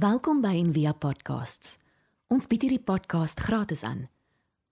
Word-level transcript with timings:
Welkom 0.00 0.38
by 0.40 0.54
Envia 0.56 0.94
Podcasts. 0.96 1.74
Ons 2.32 2.46
bied 2.48 2.62
hierdie 2.64 2.80
podcast 2.80 3.40
gratis 3.44 3.82
aan. 3.84 4.06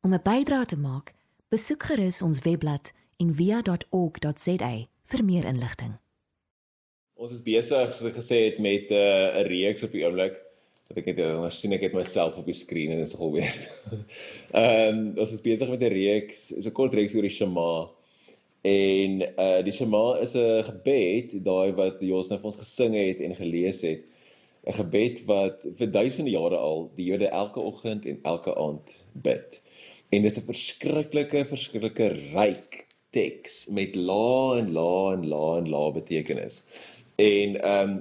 Om 0.07 0.15
'n 0.15 0.23
bydrae 0.25 0.65
te 0.65 0.79
maak, 0.81 1.12
besoek 1.53 1.83
gerus 1.91 2.23
ons 2.23 2.41
webblad 2.47 2.93
en 3.21 3.35
via.org.za 3.35 4.71
vir 5.11 5.25
meer 5.25 5.45
inligting. 5.45 5.99
Ons 7.14 7.33
is 7.33 7.43
besig 7.43 7.93
soos 7.93 8.09
ek 8.09 8.17
gesê 8.17 8.38
het 8.46 8.59
met 8.59 8.88
'n 8.88 8.95
uh, 8.95 9.45
reeks 9.53 9.85
op 9.85 9.93
die 9.93 10.06
oomblik 10.06 10.38
wat 10.88 10.96
ek 10.96 11.06
net 11.06 11.17
nou 11.17 11.51
sien 11.51 11.72
ek 11.72 11.83
het 11.83 11.92
myself 11.92 12.38
op 12.38 12.47
die 12.47 12.56
skerm 12.56 12.92
en 12.92 12.99
dit 12.99 13.06
is 13.06 13.13
nogal 13.13 13.33
weird. 13.33 13.63
Ehm 14.56 14.97
um, 14.97 15.19
ons 15.19 15.33
is 15.33 15.45
besig 15.45 15.69
met 15.69 15.83
'n 15.83 15.92
reeks, 15.92 16.52
is 16.52 16.66
'n 16.66 16.73
kort 16.73 16.95
reeks 16.95 17.15
oor 17.15 17.29
die 17.29 17.37
Shema. 17.37 17.91
En 18.65 19.23
uh 19.37 19.60
die 19.60 19.77
Shema 19.77 20.23
is 20.23 20.34
'n 20.34 20.65
gebed, 20.65 21.45
daai 21.45 21.73
wat 21.73 22.01
Jos 22.01 22.30
nou 22.30 22.38
vir 22.38 22.48
ons 22.48 22.62
gesing 22.65 22.95
het 22.95 23.20
en 23.20 23.37
gelees 23.37 23.83
het. 23.83 24.09
'n 24.69 24.77
Gebed 24.77 25.24
wat 25.28 25.64
vir 25.78 25.88
duisende 25.88 26.30
jare 26.30 26.56
al 26.56 26.90
die 26.96 27.06
Jode 27.09 27.30
elke 27.32 27.60
oggend 27.60 28.06
en 28.06 28.18
elke 28.22 28.52
aand 28.54 29.04
bid. 29.12 29.62
En 30.12 30.22
dis 30.22 30.38
'n 30.38 30.48
verskriklike 30.50 31.45
verskriklike 31.48 32.09
ryk 32.34 32.84
teks 33.16 33.68
met 33.73 33.96
la 33.96 34.59
en 34.60 34.73
la 34.73 34.92
en 35.16 35.24
la 35.28 35.46
en 35.59 35.70
la 35.70 35.90
betekenis. 35.90 36.64
En 37.16 37.56
ehm 37.56 37.90
um, 37.90 37.98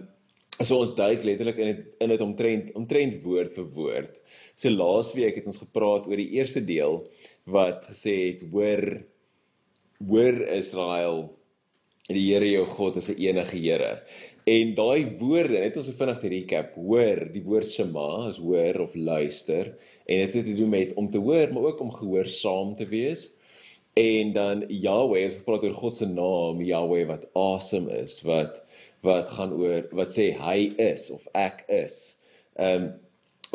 so 0.65 0.79
ons 0.81 0.95
duik 0.97 1.23
letterlik 1.23 1.59
in 1.61 1.67
dit 1.69 1.81
in 2.01 2.09
dit 2.09 2.21
omtrent 2.21 2.71
omtrent 2.75 3.19
woord 3.23 3.53
vir 3.53 3.67
woord. 3.77 4.21
So 4.55 4.69
laasweek 4.73 5.35
het 5.37 5.45
ons 5.45 5.61
gepraat 5.61 6.07
oor 6.09 6.17
die 6.17 6.33
eerste 6.39 6.63
deel 6.65 7.03
wat 7.45 7.85
gesê 7.91 8.15
het 8.33 8.41
hoor 8.51 8.83
hoor 10.07 10.41
Israel 10.57 11.29
die 12.07 12.23
Here 12.29 12.47
jou 12.47 12.65
God 12.71 12.97
is 12.97 13.09
'n 13.09 13.19
enige 13.19 13.57
Here. 13.57 13.99
En 14.47 14.75
daai 14.75 15.17
woorde, 15.19 15.59
net 15.59 15.75
ons 15.75 15.89
vinnig 15.89 16.19
te 16.19 16.29
recap, 16.29 16.75
hoor, 16.75 17.27
die 17.33 17.43
woord 17.43 17.67
Shema 17.67 18.29
is 18.29 18.37
hoor 18.37 18.79
of 18.79 18.95
luister 18.95 19.75
en 20.07 20.21
dit 20.23 20.33
het 20.33 20.45
te 20.45 20.53
doen 20.53 20.69
met 20.69 20.93
om 20.95 21.11
te 21.11 21.19
hoor, 21.19 21.51
maar 21.51 21.63
ook 21.63 21.81
om 21.81 21.91
gehoorsaam 21.91 22.75
te 22.75 22.87
wees. 22.87 23.31
En 23.93 24.31
dan 24.33 24.63
Yahweh, 24.69 25.25
as 25.25 25.35
ons 25.35 25.43
praat 25.43 25.63
oor 25.63 25.73
God 25.73 25.97
se 25.97 26.05
naam, 26.05 26.61
Yahweh 26.61 27.05
wat 27.07 27.27
awesome 27.33 27.91
is, 27.91 28.21
wat 28.21 28.63
wat 29.03 29.29
gaan 29.29 29.53
oor 29.53 29.83
wat 29.91 30.13
sê 30.15 30.31
hy 30.31 30.73
is 30.77 31.11
of 31.11 31.27
ek 31.33 31.65
is. 31.67 32.17
Ehm 32.55 32.83
um, 32.83 32.87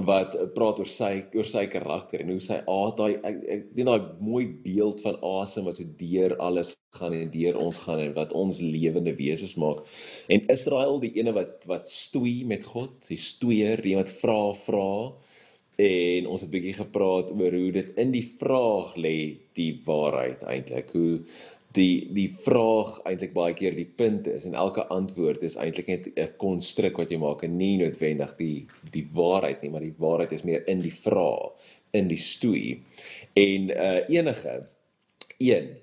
wat 0.00 0.36
praat 0.54 0.78
oor 0.80 0.88
sy 0.88 1.10
oor 1.36 1.48
sy 1.48 1.66
karakter 1.68 2.22
en 2.22 2.30
hoe 2.32 2.40
sy 2.40 2.58
aard 2.70 2.96
daai 2.96 3.12
ek, 3.28 3.40
ek 3.54 3.66
dink 3.76 3.88
daai 3.90 4.06
mooi 4.24 4.46
beeld 4.64 5.02
van 5.04 5.18
asem 5.20 5.66
wat 5.68 5.76
so 5.76 5.84
deur 6.00 6.34
alles 6.40 6.72
gaan 6.96 7.16
en 7.16 7.30
deur 7.32 7.58
ons 7.60 7.78
gaan 7.84 8.00
en 8.00 8.14
wat 8.16 8.32
ons 8.32 8.60
lewende 8.60 9.12
wesens 9.18 9.56
maak. 9.60 9.84
En 10.32 10.48
Israel, 10.52 10.98
die 11.02 11.12
ene 11.20 11.34
wat 11.36 11.68
wat 11.68 11.92
stoei 11.92 12.42
met 12.48 12.64
God, 12.64 12.96
die 13.08 13.20
stoeier, 13.20 13.84
die 13.84 13.96
wat 13.98 14.12
vra 14.22 14.40
vra 14.64 14.88
en 15.82 16.26
ons 16.28 16.42
het 16.42 16.50
'n 16.50 16.56
bietjie 16.56 16.76
gepraat 16.84 17.30
oor 17.32 17.52
hoe 17.52 17.72
dit 17.72 17.98
in 17.98 18.12
die 18.12 18.28
vraag 18.38 18.96
lê 18.96 19.36
die 19.54 19.80
waarheid 19.84 20.42
eintlik. 20.42 20.90
Hoe 20.92 21.20
die 21.72 22.08
die 22.12 22.28
vraag 22.44 22.98
eintlik 23.08 23.32
baie 23.36 23.54
keer 23.56 23.74
die 23.76 23.88
punt 24.00 24.26
is 24.30 24.44
en 24.48 24.56
elke 24.58 24.84
antwoord 24.92 25.44
is 25.46 25.56
eintlik 25.60 25.88
net 25.88 26.08
'n 26.16 26.36
konstruk 26.42 26.98
wat 26.98 27.10
jy 27.10 27.18
maak 27.18 27.44
en 27.44 27.56
nie 27.56 27.76
noodwendig 27.78 28.36
die 28.36 28.66
die 28.90 29.06
waarheid 29.12 29.62
nie, 29.62 29.70
maar 29.70 29.84
die 29.84 29.94
waarheid 29.98 30.32
is 30.32 30.44
meer 30.44 30.66
in 30.68 30.80
die 30.80 30.94
vraag, 30.94 31.52
in 31.92 32.08
die 32.08 32.20
stoei. 32.20 32.82
En 33.34 33.70
uh 33.70 34.00
enige 34.08 34.66
een 35.38 35.76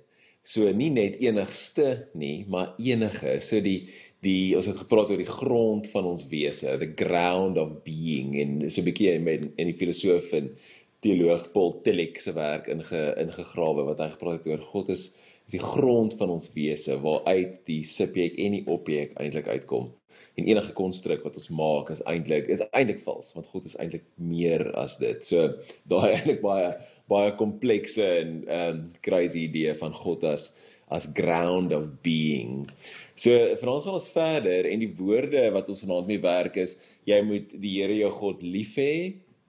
so 0.44 0.72
nie 0.72 0.90
net 0.90 1.20
enigste 1.22 2.08
nie, 2.14 2.46
maar 2.48 2.74
enige. 2.78 3.40
So 3.42 3.62
die 3.62 3.90
die 4.22 4.56
ons 4.58 4.66
het 4.66 4.82
gepraat 4.82 5.12
oor 5.14 5.22
die 5.22 5.30
grond 5.30 5.88
van 5.94 6.06
ons 6.06 6.26
wese, 6.28 6.78
the 6.78 6.92
ground 6.96 7.58
of 7.58 7.84
being 7.84 8.36
en 8.36 8.70
so 8.70 8.82
'n 8.82 8.86
bietjie 8.86 9.20
met 9.20 9.48
in 9.56 9.68
die 9.68 9.78
filosoof 9.78 10.34
en 10.34 10.52
teoloog 11.00 11.52
Paul 11.54 11.82
Tillich 11.84 12.22
se 12.22 12.34
werk 12.34 12.68
inge 12.68 13.16
ingegrawe 13.18 13.86
wat 13.88 14.00
hy 14.00 14.10
gepraat 14.10 14.44
het 14.44 14.48
oor 14.48 14.64
God 14.74 14.90
is 14.90 15.12
die 15.50 15.62
grond 15.62 16.14
van 16.20 16.36
ons 16.36 16.52
wese 16.54 16.98
waaruit 17.02 17.62
die 17.70 17.82
subjek 17.88 18.38
en 18.42 18.58
die 18.60 18.66
objek 18.70 19.16
eintlik 19.20 19.50
uitkom. 19.50 19.90
En 20.38 20.48
enige 20.48 20.74
konstruk 20.78 21.24
wat 21.26 21.38
ons 21.40 21.50
maak 21.56 21.90
is 21.94 22.04
eintlik 22.10 22.50
is 22.54 22.64
eintlik 22.70 23.02
vals 23.06 23.34
want 23.36 23.50
God 23.52 23.68
is 23.70 23.78
eintlik 23.82 24.06
meer 24.16 24.68
as 24.80 24.98
dit. 25.02 25.24
So 25.26 25.56
daai 25.90 26.14
eintlik 26.16 26.44
baie 26.46 26.74
baie 27.10 27.32
komplekse 27.40 28.06
en 28.22 28.36
um 28.60 28.84
crazy 29.06 29.48
idee 29.48 29.74
van 29.80 29.96
God 29.96 30.28
as 30.30 30.52
as 30.90 31.06
ground 31.14 31.74
of 31.74 31.90
being. 32.06 32.70
So 33.16 33.34
vanaand 33.62 33.86
gaan 33.86 33.98
ons 34.00 34.12
verder 34.14 34.70
en 34.70 34.82
die 34.82 34.94
woorde 34.98 35.44
wat 35.54 35.70
ons 35.70 35.82
vanaand 35.86 36.10
mee 36.10 36.22
werk 36.24 36.58
is 36.62 36.78
jy 37.10 37.20
moet 37.26 37.52
die 37.54 37.76
Here 37.80 37.98
jou 37.98 38.12
God 38.22 38.46
lief 38.46 38.78
hê 38.78 38.94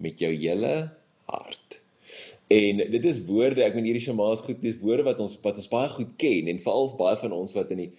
met 0.00 0.20
jou 0.20 0.32
hele 0.32 0.74
hart. 1.28 1.69
En 2.50 2.80
dit 2.90 3.04
is 3.06 3.18
woorde, 3.28 3.62
ek 3.62 3.76
meen 3.76 3.84
hierdie 3.86 4.02
shama's 4.02 4.40
goed, 4.42 4.58
dis 4.58 4.78
woorde 4.82 5.04
wat 5.06 5.20
ons 5.22 5.36
wat 5.44 5.58
ons 5.60 5.68
baie 5.70 5.90
goed 5.92 6.16
ken 6.18 6.48
en 6.50 6.56
veral 6.58 6.88
baie 6.98 7.18
van 7.20 7.34
ons 7.36 7.52
wat 7.54 7.68
in 7.70 7.84
die 7.84 7.90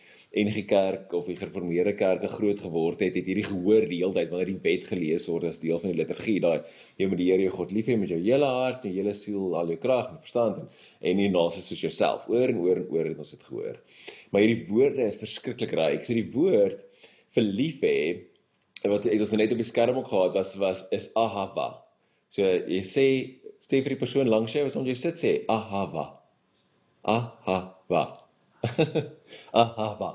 NG 0.44 0.66
Kerk 0.67 1.13
of 1.16 1.29
die 1.29 1.38
gereformeerde 1.39 1.94
kerke 1.95 2.28
groot 2.34 2.59
geword 2.59 3.00
het, 3.00 3.16
het 3.16 3.29
hierdie 3.29 3.45
gehoor 3.47 3.88
die 3.88 4.01
hele 4.01 4.16
tyd 4.17 4.28
wanneer 4.31 4.50
die 4.51 4.63
wet 4.66 4.90
gelees 4.91 5.29
word 5.31 5.47
as 5.47 5.61
deel 5.63 5.79
van 5.79 5.94
die 5.94 6.01
liturgie, 6.01 6.35
daai 6.44 6.67
jy 7.00 7.07
moet 7.07 7.22
die 7.22 7.29
Here 7.29 7.45
jou 7.45 7.53
God 7.61 7.72
lief 7.78 7.88
hê 7.88 7.95
met 8.01 8.11
jou 8.11 8.19
hele 8.19 8.51
hart, 8.57 8.84
jou 8.84 8.91
hele 8.97 9.13
siel, 9.16 9.56
al 9.56 9.72
jou 9.72 9.79
krag 9.88 10.09
en 10.11 10.19
verstand 10.25 10.59
en 10.59 10.67
en 11.00 11.19
nie 11.22 11.31
naas 11.31 11.56
soos 11.56 11.85
jouself. 11.88 12.28
Oor 12.28 12.51
en 12.51 12.59
oor 12.59 12.84
en 12.84 12.91
oor 12.91 13.07
het 13.07 13.23
ons 13.23 13.31
dit 13.31 13.47
gehoor. 13.47 13.79
Maar 14.35 14.44
hierdie 14.44 14.67
woorde 14.67 15.07
is 15.07 15.19
verskriklik 15.23 15.72
ryk. 15.79 16.03
So 16.03 16.17
die 16.17 16.28
woord 16.35 16.84
vir 17.38 17.47
lief 17.47 17.88
hê 17.88 18.00
wat 18.84 19.07
ek 19.07 19.23
ons 19.23 19.31
net 19.40 19.56
op 19.56 19.63
die 19.63 19.72
skerm 19.72 20.03
ook 20.03 20.11
gehad 20.11 20.35
was 20.35 20.57
was 20.59 20.84
is 20.91 21.07
ahava. 21.16 21.69
So 22.31 22.44
jy 22.44 22.84
sê 22.88 23.07
sê 23.67 23.81
vir 23.81 23.95
die 23.95 24.01
persoon 24.01 24.31
langs 24.31 24.55
jou 24.55 24.66
as 24.66 24.75
om 24.79 24.88
jy 24.88 24.95
sit 24.97 25.22
sê 25.22 25.31
ahava. 25.51 26.07
Ahava. 27.03 28.03
ahava. 29.63 30.11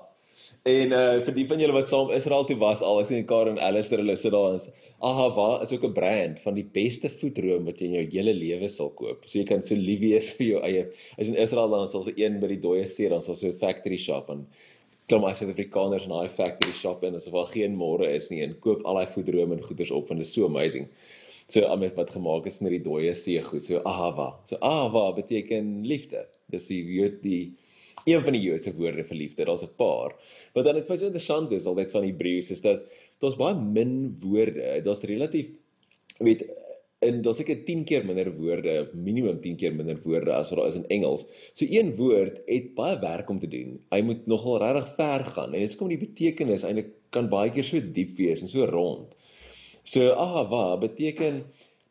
En 0.66 0.92
uh 0.92 1.20
vir 1.26 1.34
die 1.34 1.46
van 1.46 1.60
julle 1.62 1.74
wat 1.76 1.88
saam 1.90 2.10
Israel 2.14 2.46
toe 2.46 2.56
was 2.58 2.82
al, 2.82 3.00
ek 3.02 3.08
sien 3.10 3.26
Karen 3.26 3.54
en 3.54 3.62
Alistair 3.62 4.02
hulle 4.02 4.16
sit 4.18 4.34
daar 4.34 4.56
en 4.56 4.62
ahava 5.10 5.48
is 5.62 5.72
ook 5.74 5.84
'n 5.86 5.94
brand 5.94 6.40
van 6.42 6.54
die 6.58 6.66
beste 6.78 7.10
voetroom 7.20 7.68
wat 7.70 7.80
jy 7.80 7.86
in 7.86 7.98
jou 7.98 8.06
hele 8.18 8.34
lewe 8.34 8.68
sal 8.68 8.90
koop. 8.90 9.26
So 9.26 9.38
jy 9.38 9.44
kan 9.46 9.62
so 9.62 9.74
lief 9.74 10.00
wees 10.00 10.32
vir 10.38 10.46
jou 10.46 10.62
eie. 10.66 10.86
As 11.18 11.28
in 11.28 11.36
Israel 11.36 11.70
dan 11.70 11.88
sal 11.88 12.02
so 12.02 12.12
een 12.16 12.40
by 12.40 12.48
die 12.54 12.62
dooie 12.62 12.86
see 12.86 13.08
dan 13.08 13.22
sal 13.22 13.36
so 13.36 13.46
'n 13.48 13.58
factory 13.58 13.98
shop 13.98 14.30
en 14.30 14.46
klim 15.08 15.24
as 15.24 15.38
Suid-Afrikaners 15.38 16.06
in 16.08 16.10
daai 16.10 16.28
factory 16.28 16.72
shop 16.74 17.04
in 17.06 17.14
asof 17.14 17.32
daar 17.32 17.52
geen 17.52 17.76
môre 17.78 18.08
is 18.10 18.30
nie 18.30 18.42
en 18.42 18.56
koop 18.58 18.82
al 18.84 18.98
daai 18.98 19.06
voetroom 19.06 19.52
en 19.54 19.62
goeders 19.62 19.92
op 19.94 20.10
en 20.10 20.18
dit 20.18 20.26
is 20.26 20.32
so 20.32 20.46
amazing 20.46 20.88
so 21.48 21.62
almal 21.62 21.92
wat 21.94 22.10
gemaak 22.10 22.48
is 22.50 22.58
in 22.60 22.70
die 22.72 22.82
dooie 22.82 23.14
see 23.14 23.42
goed 23.42 23.64
so 23.66 23.82
ahava. 23.86 24.32
So 24.48 24.58
ahava 24.64 25.12
beteken 25.20 25.84
liefde. 25.86 26.26
Dis 26.50 26.66
die 26.70 26.82
woord 26.88 27.22
die 27.22 27.54
een 28.06 28.22
van 28.22 28.36
die 28.36 28.42
Joodse 28.42 28.72
woorde 28.76 29.04
vir 29.06 29.18
liefde. 29.18 29.46
Daar's 29.46 29.62
'n 29.62 29.74
paar. 29.78 30.14
Wat 30.54 30.64
dan 30.64 30.76
ek 30.76 30.86
baie 30.86 30.98
so 30.98 31.06
interessant 31.06 31.52
is 31.52 31.66
altyd 31.66 31.90
van 31.90 32.04
Hebreëus 32.04 32.50
is 32.50 32.60
dat 32.60 32.82
daar's 33.20 33.36
baie 33.36 33.54
min 33.54 34.16
woorde. 34.20 34.82
Daar's 34.82 35.02
relatief 35.02 35.50
weet 36.18 36.46
en 37.00 37.22
daar's 37.22 37.36
seker 37.36 37.64
10 37.64 37.84
keer 37.84 38.04
minder 38.04 38.32
woorde 38.32 38.90
minimum 38.94 39.40
10 39.40 39.56
keer 39.56 39.74
minder 39.74 39.98
woorde 40.02 40.32
as 40.32 40.50
wat 40.50 40.58
daar 40.58 40.68
is 40.68 40.74
in 40.74 40.88
Engels. 40.88 41.24
So 41.52 41.66
een 41.68 41.96
woord 41.96 42.42
het 42.46 42.74
baie 42.74 42.98
werk 42.98 43.28
om 43.30 43.38
te 43.38 43.48
doen. 43.48 43.78
Hy 43.90 44.00
moet 44.02 44.26
nogal 44.26 44.58
regtig 44.58 44.94
ver 44.96 45.24
gaan. 45.24 45.54
En 45.54 45.60
dit 45.60 45.76
kom 45.76 45.88
die 45.88 45.98
betekenis 45.98 46.64
eintlik 46.64 46.94
kan 47.10 47.28
baie 47.28 47.50
keer 47.50 47.64
so 47.64 47.80
diep 47.80 48.16
wees 48.16 48.42
en 48.42 48.48
so 48.48 48.64
rond 48.64 49.14
So 49.86 50.10
ahava 50.18 50.76
beteken 50.82 51.44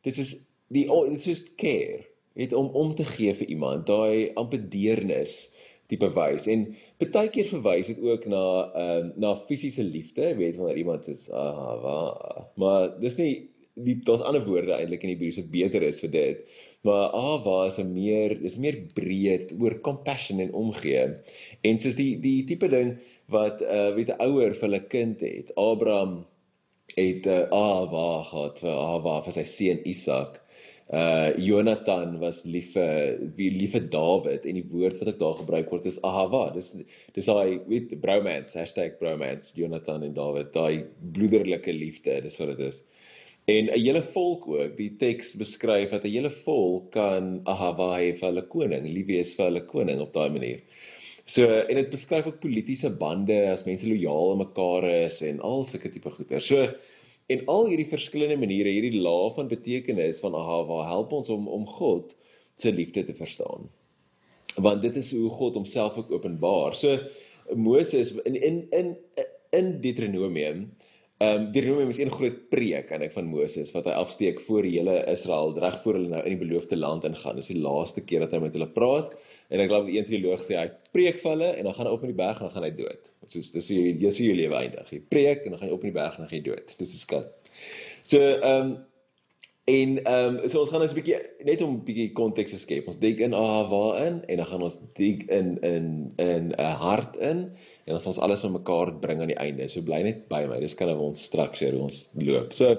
dit 0.04 0.18
is 0.20 0.36
die 0.76 0.86
dit 0.88 1.28
is 1.32 1.46
care, 1.56 2.04
het 2.36 2.54
om 2.54 2.68
om 2.76 2.92
te 2.96 3.06
gee 3.08 3.34
vir 3.34 3.48
iemand, 3.56 3.88
daai 3.88 4.34
amper 4.36 4.60
deernis 4.70 5.46
tipe 5.88 6.10
wys 6.16 6.48
en 6.50 6.66
baie 7.00 7.30
keer 7.32 7.48
verwys 7.48 7.92
dit 7.94 8.02
ook 8.04 8.26
na 8.30 8.44
ehm 8.66 9.10
uh, 9.10 9.12
na 9.22 9.34
fisiese 9.48 9.86
liefde, 9.86 10.34
weet 10.40 10.58
wanneer 10.60 10.82
iemand 10.82 11.08
is 11.08 11.30
ahava. 11.30 12.00
Maar 12.60 12.90
dis 13.00 13.20
nie 13.22 13.34
die 13.76 13.98
daar's 14.08 14.24
ander 14.24 14.44
woorde 14.48 14.76
eintlik 14.76 15.04
in 15.04 15.12
Hebreëus 15.14 15.42
wat 15.42 15.52
beter 15.52 15.84
is 15.84 16.00
vir 16.04 16.12
dit. 16.12 16.54
Maar 16.88 17.10
ahava 17.18 17.58
is 17.70 17.80
'n 17.80 17.94
meer 17.94 18.38
is 18.44 18.58
meer 18.58 18.78
breed 18.94 19.56
oor 19.60 19.80
compassion 19.82 20.40
en 20.40 20.54
omgee. 20.54 21.08
En 21.62 21.80
soos 21.80 21.96
die 21.96 22.20
die 22.20 22.44
tipe 22.44 22.68
ding 22.68 22.98
wat 23.28 23.62
uh 23.62 23.94
weet 23.96 24.12
'n 24.12 24.22
ouer 24.28 24.54
vir 24.54 24.68
hulle 24.70 24.84
kind 24.88 25.22
het. 25.22 25.56
Abraham 25.56 26.26
het 26.94 27.28
uh, 27.28 27.46
Ava 27.52 28.24
gehad 28.30 28.60
vir 28.64 28.72
Ava 28.72 29.22
vir 29.26 29.34
sy 29.34 29.44
seun 29.44 29.86
Isak. 29.86 30.42
Uh 30.94 31.34
Jonathan 31.42 32.20
was 32.22 32.44
lief 32.46 32.76
vir 32.76 33.18
wie 33.38 33.50
lief 33.50 33.72
vir 33.74 33.88
Dawid 33.90 34.44
en 34.46 34.60
die 34.60 34.68
woord 34.70 35.00
wat 35.02 35.10
ek 35.16 35.18
daar 35.18 35.40
gebruik 35.40 35.72
word 35.74 35.88
is 35.90 35.98
Ahava. 36.06 36.52
Dis 36.54 36.76
dis 37.16 37.26
daai 37.26 37.58
weet 37.66 37.96
bromance 38.04 38.54
#bromance 39.00 39.56
Jonathan 39.58 40.04
en 40.04 40.14
Dawid, 40.14 40.54
daai 40.54 40.86
bloederlike 41.02 41.74
liefde, 41.74 42.22
dis 42.22 42.38
wat 42.40 42.54
dit 42.54 42.68
is. 42.68 42.84
En 43.48 43.66
'n 43.66 43.80
hele 43.80 44.04
volk 44.04 44.48
ook, 44.48 44.78
die 44.78 44.94
teks 44.98 45.36
beskryf 45.38 45.90
dat 45.90 46.06
'n 46.06 46.10
hele 46.10 46.32
volk 46.46 46.92
kan 46.92 47.42
Ahava 47.46 47.98
hê 47.98 48.14
vir 48.14 48.30
hulle 48.30 48.46
koning, 48.48 48.86
lief 48.86 49.08
wees 49.08 49.36
vir 49.36 49.46
hulle 49.46 49.66
koning 49.66 50.00
op 50.00 50.14
daai 50.14 50.30
manier. 50.30 50.62
So 51.26 51.48
en 51.50 51.76
dit 51.76 51.90
beskryf 51.90 52.28
ook 52.30 52.40
politieke 52.40 52.90
bande 52.90 53.38
as 53.50 53.66
mense 53.66 53.88
lojaal 53.90 54.32
aan 54.32 54.44
mekaar 54.44 54.90
is 55.06 55.22
en 55.26 55.40
al 55.42 55.66
sulke 55.66 55.90
tipe 55.90 56.12
goeder. 56.14 56.42
So 56.42 56.68
En 57.26 57.42
al 57.50 57.72
hierdie 57.72 57.88
verskillende 57.90 58.38
maniere, 58.38 58.70
hierdie 58.70 59.02
laag 59.02 59.34
van 59.40 59.50
betekenis 59.50 60.22
van 60.22 60.36
Ahava 60.38 60.84
help 60.86 61.14
ons 61.18 61.32
om 61.34 61.48
om 61.50 61.66
God 61.78 62.14
se 62.62 62.72
liefde 62.72 63.04
te 63.08 63.16
verstaan. 63.18 63.66
Want 64.62 64.84
dit 64.86 64.96
is 65.02 65.10
hoe 65.16 65.30
God 65.34 65.58
homself 65.58 65.98
ook 65.98 66.12
openbaar. 66.14 66.78
So 66.78 67.00
Moses 67.56 68.14
in 68.30 68.38
in 68.38 68.66
in 68.72 68.98
in 69.50 69.80
Deuteronomium 69.82 70.70
Ehm 71.18 71.46
um, 71.46 71.52
Deuteronomium 71.52 71.90
is 71.90 71.98
een 71.98 72.12
groot 72.12 72.40
preek 72.52 72.90
aan 72.92 73.02
ek 73.06 73.14
van 73.16 73.30
Moses 73.32 73.70
wat 73.72 73.86
hy 73.88 73.94
afsteek 73.96 74.42
voor 74.44 74.66
die 74.68 74.74
hele 74.76 74.98
Israel 75.08 75.54
reg 75.64 75.78
voor 75.82 75.96
hulle 75.96 76.10
nou 76.12 76.24
in 76.28 76.34
die 76.36 76.42
beloofde 76.42 76.76
land 76.76 77.08
ingaan. 77.08 77.40
Dis 77.40 77.48
die 77.54 77.62
laaste 77.64 78.04
keer 78.04 78.26
dat 78.26 78.36
hy 78.36 78.42
met 78.44 78.58
hulle 78.58 78.68
praat 78.68 79.16
en 79.50 79.60
ek 79.60 79.70
glo 79.70 79.88
een 79.92 80.08
teoloog 80.10 80.42
sê 80.46 80.58
hy 80.58 80.70
preek 80.96 81.22
vir 81.22 81.32
hulle 81.32 81.52
en 81.58 81.70
dan 81.70 81.78
gaan 81.78 81.90
hy 81.90 81.94
op 81.98 82.04
in 82.04 82.14
die 82.14 82.22
berg 82.24 82.40
en 82.40 82.48
dan 82.48 82.56
gaan 82.56 82.68
hy 82.68 82.74
dood. 82.80 83.14
Soos 83.26 83.52
dis 83.52 83.70
hoe 83.70 83.86
jy 84.06 84.12
sê 84.12 84.28
jou 84.30 84.36
lewe 84.38 84.58
eindig. 84.58 84.92
Jy 84.92 85.02
preek 85.10 85.46
en 85.46 85.56
dan 85.56 85.62
gaan 85.62 85.70
jy 85.70 85.78
op 85.78 85.86
in 85.86 85.94
die 85.94 86.00
berg 86.00 86.18
en 86.18 86.26
dan 86.26 86.32
gaan 86.32 86.40
jy 86.42 86.48
dood. 86.50 86.76
Dis 86.82 86.98
is 86.98 87.08
kan. 87.10 87.26
So 88.04 88.20
ehm 88.20 88.62
um, 88.62 88.76
En 89.66 90.04
ehm 90.04 90.36
um, 90.36 90.50
so 90.50 90.60
ons 90.62 90.70
gaan 90.70 90.80
nou 90.80 90.90
'n 90.90 90.94
bietjie 90.94 91.18
net 91.44 91.62
om 91.62 91.72
'n 91.74 91.84
bietjie 91.84 92.12
konteks 92.14 92.52
te 92.52 92.58
skep. 92.58 92.88
Ons 92.88 93.00
dig 93.02 93.18
in 93.18 93.34
ah 93.34 93.66
waarin 93.70 94.22
en 94.26 94.38
dan 94.38 94.46
gaan 94.46 94.62
ons 94.62 94.78
dig 94.94 95.26
in 95.26 95.58
in 95.62 96.14
in 96.16 96.44
'n 96.48 96.60
uh, 96.60 96.76
hart 96.82 97.16
in 97.18 97.50
en 97.86 97.92
dan 97.94 98.00
sal 98.00 98.12
ons 98.12 98.20
alles 98.20 98.42
van 98.42 98.52
mekaar 98.52 98.94
bring 98.94 99.22
aan 99.22 99.34
die 99.34 99.42
einde. 99.42 99.68
So 99.68 99.82
bly 99.82 100.02
net 100.02 100.28
by 100.28 100.46
my. 100.46 100.60
Dis 100.60 100.76
kan 100.76 100.88
nou 100.88 101.00
ons 101.00 101.24
structure 101.24 101.80
ons 101.80 102.12
loop. 102.14 102.54
So 102.54 102.78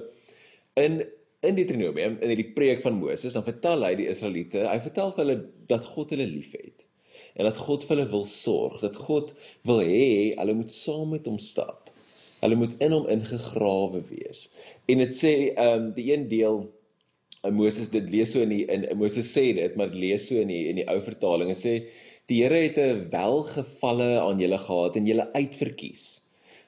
in 0.74 1.02
in 1.42 1.56
Deuteronomium 1.58 2.16
in 2.20 2.32
hierdie 2.32 2.52
preek 2.56 2.82
van 2.84 2.96
Moses 3.00 3.36
dan 3.36 3.44
vertel 3.46 3.84
hy 3.84 3.94
die 3.98 4.08
Israeliete, 4.10 4.64
hy 4.68 4.78
vertel 4.84 5.12
vir 5.16 5.24
hulle 5.24 5.38
dat 5.70 5.84
God 5.94 6.14
hulle 6.14 6.28
liefhet 6.30 6.84
en 7.36 7.48
dat 7.48 7.58
God 7.60 7.84
vir 7.84 7.96
hulle 7.96 8.10
wil 8.12 8.24
sorg, 8.28 8.80
dat 8.80 8.96
God 8.96 9.34
wil 9.68 9.82
hê 9.84 10.32
hulle 10.38 10.56
moet 10.56 10.72
saam 10.72 11.12
met 11.12 11.28
hom 11.28 11.36
stap. 11.42 11.90
Hulle 12.40 12.56
moet 12.56 12.74
in 12.84 12.92
hom 12.92 13.08
ingegrawe 13.12 14.02
wees. 14.08 14.46
En 14.88 15.00
dit 15.04 15.14
sê 15.16 15.32
ehm 15.52 15.88
um, 15.88 15.92
die 15.96 16.10
een 16.12 16.26
deel 16.32 16.64
Moses 17.52 17.90
dit 17.92 18.08
lees 18.10 18.32
so 18.32 18.42
in 18.42 18.50
die 18.50 18.64
in 18.72 18.86
Moses 18.98 19.28
sê 19.30 19.50
dit, 19.54 19.76
maar 19.76 19.90
dit 19.92 20.00
lees 20.06 20.28
so 20.28 20.40
in 20.40 20.50
die 20.50 20.64
in 20.70 20.80
die 20.80 20.86
ou 20.90 20.98
vertaling 21.04 21.52
en 21.52 21.58
sê 21.58 21.78
die 22.26 22.40
Here 22.42 22.58
het 22.64 22.78
'n 22.78 23.08
welgevalle 23.12 24.20
aan 24.20 24.40
julle 24.40 24.58
gehad 24.58 24.96
en 24.96 25.06
julle 25.06 25.28
uitverkies. 25.34 26.06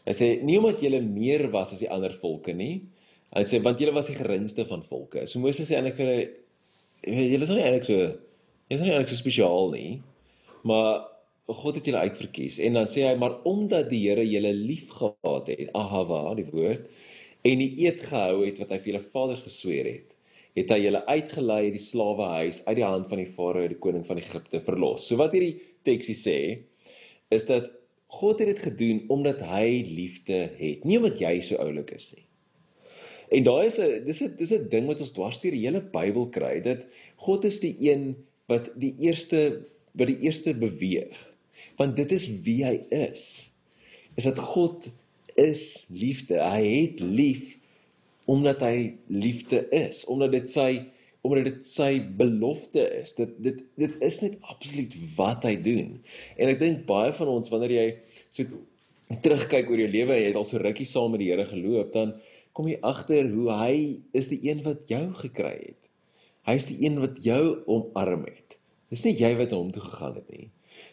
Hy 0.07 0.15
sê 0.15 0.29
nie 0.43 0.59
omdat 0.59 0.81
julle 0.81 1.01
meer 1.03 1.51
was 1.51 1.73
as 1.73 1.81
die 1.81 1.91
ander 1.91 2.15
volke 2.15 2.55
nie. 2.55 2.87
Hy 3.37 3.45
sê 3.49 3.61
want 3.65 3.81
julle 3.81 3.95
was 3.97 4.09
die 4.09 4.17
geringste 4.17 4.65
van 4.69 4.83
volke. 4.89 5.27
So 5.29 5.41
Moses 5.43 5.69
sê 5.69 5.77
eintlik 5.79 5.99
vir 6.01 6.13
hulle 6.13 7.29
julle 7.29 7.47
is 7.47 7.53
nie 7.53 7.65
eintlik 7.67 7.87
so 7.89 7.99
julle 7.99 8.17
is 8.75 8.83
nie 8.83 8.93
eintlik 8.93 9.13
so 9.13 9.21
spesiaal 9.21 9.73
nie. 9.75 9.99
Maar 10.69 11.07
God 11.49 11.79
het 11.79 11.89
julle 11.89 12.05
uitverkies 12.05 12.59
en 12.65 12.77
dan 12.77 12.91
sê 12.93 13.07
hy 13.07 13.15
maar 13.21 13.39
omdat 13.49 13.89
die 13.93 14.03
Here 14.05 14.25
julle 14.29 14.53
liefgehad 14.53 15.49
het, 15.49 15.71
ahava, 15.77 16.35
die 16.37 16.49
woord 16.51 16.85
en 17.49 17.63
die 17.63 17.71
eed 17.87 18.03
gehou 18.05 18.43
het 18.43 18.59
wat 18.61 18.75
hy 18.75 18.81
vir 18.83 18.93
julle 18.93 19.09
vaders 19.15 19.45
gesweer 19.47 19.89
het 19.89 20.17
het 20.59 20.73
hy 20.75 20.79
julle 20.83 21.05
uitgelei 21.07 21.61
uit 21.69 21.77
die 21.77 21.85
slawehuis 21.85 22.63
uit 22.67 22.79
die 22.81 22.87
hand 22.87 23.09
van 23.11 23.23
die 23.23 23.31
farao 23.33 23.69
die 23.71 23.81
koning 23.81 24.05
van 24.07 24.21
Egipte 24.21 24.61
verlos. 24.67 25.07
So 25.07 25.21
wat 25.21 25.37
hierdie 25.37 25.61
teksie 25.87 26.17
sê 26.19 26.39
is 27.35 27.47
dat 27.49 27.71
God 28.19 28.41
het 28.41 28.55
dit 28.55 28.63
gedoen 28.65 29.03
omdat 29.13 29.43
hy 29.45 29.85
liefde 29.87 30.49
het, 30.59 30.85
nie 30.89 30.97
omdat 30.99 31.21
jy 31.21 31.35
so 31.45 31.61
oulik 31.63 31.93
is 31.97 32.11
nie. 32.17 32.28
En 33.29 33.45
daai 33.45 33.67
is 33.67 33.79
'n 33.79 34.05
dis 34.05 34.23
'n 34.23 34.37
dis 34.37 34.53
'n 34.53 34.69
ding 34.69 34.87
wat 34.87 35.01
ons 35.01 35.13
dwars 35.13 35.41
deur 35.41 35.53
die 35.53 35.67
hele 35.67 35.81
Bybel 35.81 36.29
kry 36.29 36.61
dat 36.61 36.87
God 37.17 37.45
is 37.45 37.61
die 37.61 37.77
een 37.81 38.17
wat 38.49 38.71
die 38.77 38.95
eerste 38.99 39.65
wat 39.93 40.09
die 40.09 40.21
eerste 40.21 40.55
beweeg. 40.55 41.19
Want 41.77 41.97
dit 41.97 42.13
is 42.13 42.27
wie 42.43 42.65
hy 42.65 42.81
is. 42.91 43.51
Is 44.17 44.25
dat 44.25 44.39
God 44.39 44.89
is 45.35 45.87
liefde. 45.91 46.41
Hy 46.43 46.63
het 46.65 47.01
lief 47.01 47.57
omdat 48.29 48.61
hy 48.61 48.95
liefde 49.07 49.65
is, 49.73 50.05
omdat 50.05 50.33
dit 50.33 50.51
sy 50.51 50.71
omdat 51.27 51.45
dit 51.49 51.67
sy 51.67 51.99
belofte 52.17 52.85
is. 53.01 53.15
Dit 53.19 53.37
dit 53.43 53.63
dit 53.77 53.95
is 54.05 54.21
net 54.25 54.39
absoluut 54.41 54.97
wat 55.17 55.45
hy 55.49 55.57
doen. 55.61 55.97
En 56.39 56.53
ek 56.53 56.61
dink 56.63 56.85
baie 56.89 57.13
van 57.13 57.31
ons 57.33 57.53
wanneer 57.53 57.75
jy 57.77 57.89
so 58.31 58.45
terugkyk 59.25 59.71
oor 59.71 59.81
jou 59.81 59.89
lewe 59.91 60.17
jy 60.19 60.27
het 60.29 60.37
al 60.37 60.47
so 60.49 60.61
rukkie 60.61 60.87
saam 60.89 61.15
met 61.15 61.23
die 61.23 61.31
Here 61.33 61.47
geloop, 61.49 61.93
dan 61.95 62.15
kom 62.59 62.67
jy 62.67 62.81
agter 62.83 63.29
hoe 63.31 63.53
hy 63.55 63.75
is 64.19 64.33
die 64.33 64.41
een 64.49 64.65
wat 64.67 64.89
jou 64.91 65.05
gekry 65.21 65.55
het. 65.61 65.91
Hy 66.49 66.57
is 66.59 66.67
die 66.67 66.81
een 66.83 66.97
wat 66.99 67.21
jou 67.23 67.43
omarm 67.71 68.25
het. 68.27 68.57
Dis 68.91 69.05
nie 69.07 69.15
jy 69.15 69.31
wat 69.39 69.53
hom 69.55 69.71
toe 69.71 69.85
gegaan 69.85 70.17
het 70.19 70.33
nie. 70.35 70.49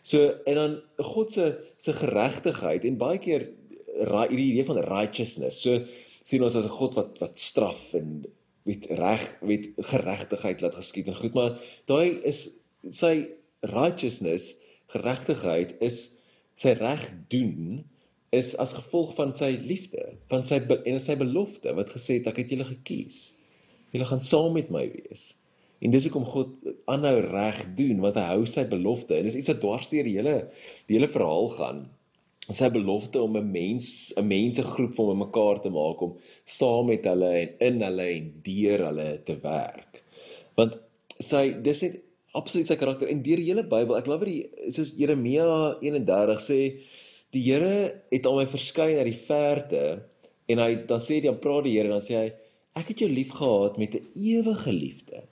So 0.05 0.29
en 0.45 0.59
dan 0.59 0.75
God 1.01 1.33
se 1.33 1.47
se 1.81 1.95
geregtigheid 1.97 2.85
en 2.85 2.99
baie 3.01 3.17
keer 3.23 3.47
hierdie 3.95 4.51
idee 4.51 4.67
van 4.67 4.83
righteousness. 4.85 5.63
So 5.65 5.81
sien 6.21 6.45
ons 6.45 6.57
as 6.59 6.69
'n 6.69 6.77
God 6.77 6.99
wat 6.99 7.17
wat 7.23 7.41
straf 7.41 7.93
en 7.97 8.25
weet 8.69 8.85
reg 9.01 9.25
weet 9.41 9.73
geregtigheid 9.77 10.61
laat 10.61 10.77
geskied 10.77 11.09
en 11.09 11.17
goed 11.17 11.33
maar 11.33 11.57
daai 11.89 12.21
is 12.25 12.49
sy 12.89 13.29
righteousness 13.61 14.55
geregtigheid 14.93 15.75
is 15.81 16.17
sy 16.53 16.73
reg 16.77 17.09
doen 17.29 17.85
is 18.35 18.53
as 18.61 18.75
gevolg 18.77 19.15
van 19.17 19.33
sy 19.35 19.51
liefde 19.61 20.03
van 20.31 20.45
sy 20.47 20.59
en 20.61 21.01
sy 21.01 21.15
belofte 21.19 21.73
wat 21.77 21.93
gesê 21.95 22.19
het 22.19 22.29
ek 22.31 22.43
het 22.43 22.53
julle 22.53 22.67
gekies. 22.67 23.17
Julle 23.95 24.07
gaan 24.09 24.23
saam 24.23 24.55
met 24.57 24.71
my 24.73 24.85
wees. 24.91 25.33
En 25.83 25.91
dis 25.93 26.07
hoekom 26.07 26.25
God 26.27 26.71
aanhou 26.91 27.17
reg 27.25 27.61
doen 27.77 28.01
want 28.03 28.17
hy 28.19 28.25
hou 28.31 28.47
sy 28.49 28.65
belofte. 28.69 29.17
En 29.17 29.27
dis 29.27 29.37
iets 29.39 29.51
wat 29.53 29.61
dwarsteer 29.63 30.07
die 30.07 30.17
hele 30.17 30.37
die 30.89 30.97
hele 30.97 31.11
verhaal 31.11 31.51
gaan. 31.57 31.83
Sy 32.45 32.69
belofte 32.73 33.21
om 33.25 33.37
'n 33.37 33.51
mens 33.51 34.13
'n 34.17 34.27
mensegroep 34.27 34.95
van 34.95 35.17
mekaar 35.17 35.61
te 35.61 35.69
maak 35.69 36.01
om 36.01 36.17
saam 36.45 36.87
met 36.93 37.05
hulle 37.05 37.31
en 37.41 37.53
in 37.67 37.81
hulle 37.81 38.07
en 38.17 38.33
deur 38.43 38.85
hulle 38.87 39.09
te 39.25 39.37
werk. 39.41 40.03
Want 40.55 40.77
sy 41.19 41.61
dis 41.61 41.81
net 41.81 42.01
absoluut 42.35 42.67
sy 42.67 42.77
karakter. 42.79 43.09
En 43.09 43.23
deur 43.23 43.41
die 43.41 43.49
hele 43.49 43.63
Bybel, 43.63 43.97
ek 43.97 44.07
glo 44.07 44.19
wat 44.19 44.29
die 44.29 44.71
soos 44.75 44.93
Jeremia 44.99 45.47
31 45.81 46.43
sê, 46.43 46.59
die 47.35 47.43
Here 47.43 48.01
het 48.11 48.27
aan 48.27 48.39
my 48.39 48.47
verskyn 48.49 48.99
uit 49.01 49.09
die 49.09 49.21
verte 49.27 49.83
en 50.51 50.61
hy 50.61 50.71
dan 50.87 51.01
sê 51.03 51.19
dan 51.23 51.39
praat 51.43 51.65
die 51.67 51.75
Here 51.75 51.91
dan 51.91 52.03
sê 52.03 52.17
hy 52.19 52.27
ek 52.79 52.91
het 52.91 53.03
jou 53.03 53.09
liefgehad 53.11 53.77
met 53.79 53.95
'n 53.95 54.07
ewige 54.15 54.71
liefde. 54.73 55.23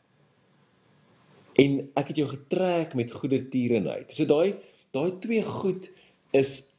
En 1.59 1.91
ek 1.95 2.07
het 2.07 2.17
jou 2.17 2.27
getrek 2.27 2.95
met 2.95 3.11
goeie 3.11 3.49
tierenheid. 3.49 4.11
So 4.11 4.25
daai 4.25 4.55
daai 4.91 5.19
twee 5.19 5.43
goed 5.43 5.89
is 6.31 6.71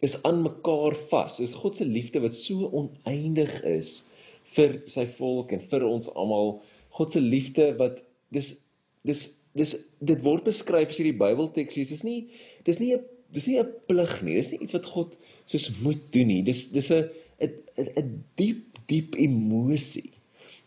is 0.00 0.22
aan 0.22 0.42
mekaar 0.42 0.94
vas. 1.10 1.40
Is 1.40 1.54
God 1.54 1.76
se 1.76 1.84
liefde 1.84 2.20
wat 2.20 2.34
so 2.34 2.68
oneindig 2.72 3.62
is 3.62 4.10
vir 4.56 4.82
sy 4.86 5.06
volk 5.06 5.52
en 5.52 5.60
vir 5.60 5.84
ons 5.84 6.10
almal. 6.14 6.62
God 6.90 7.10
se 7.10 7.20
liefde 7.20 7.76
wat 7.78 8.04
dis 8.30 8.54
dis 9.02 9.38
dis 9.54 9.74
dit 10.00 10.22
word 10.22 10.44
beskryf 10.44 10.88
as 10.88 10.98
hierdie 10.98 11.18
Bybelteks. 11.18 11.74
Dis 11.74 12.02
nie 12.02 12.30
dis 12.64 12.78
nie 12.78 12.94
'n 12.94 13.04
dis 13.34 13.46
nie 13.50 13.58
'n 13.60 13.72
plig 13.90 14.14
nie. 14.22 14.34
Dis 14.38 14.50
nie 14.52 14.62
iets 14.64 14.76
wat 14.76 14.86
God 14.86 15.16
soos 15.46 15.70
moet 15.82 16.02
doen 16.14 16.26
nie. 16.26 16.42
Dis 16.42 16.70
dis 16.72 16.90
'n 16.90 17.08
'n 17.40 17.88
'n 18.00 18.24
diep 18.36 18.78
diep 18.86 19.14
emosie. 19.16 20.10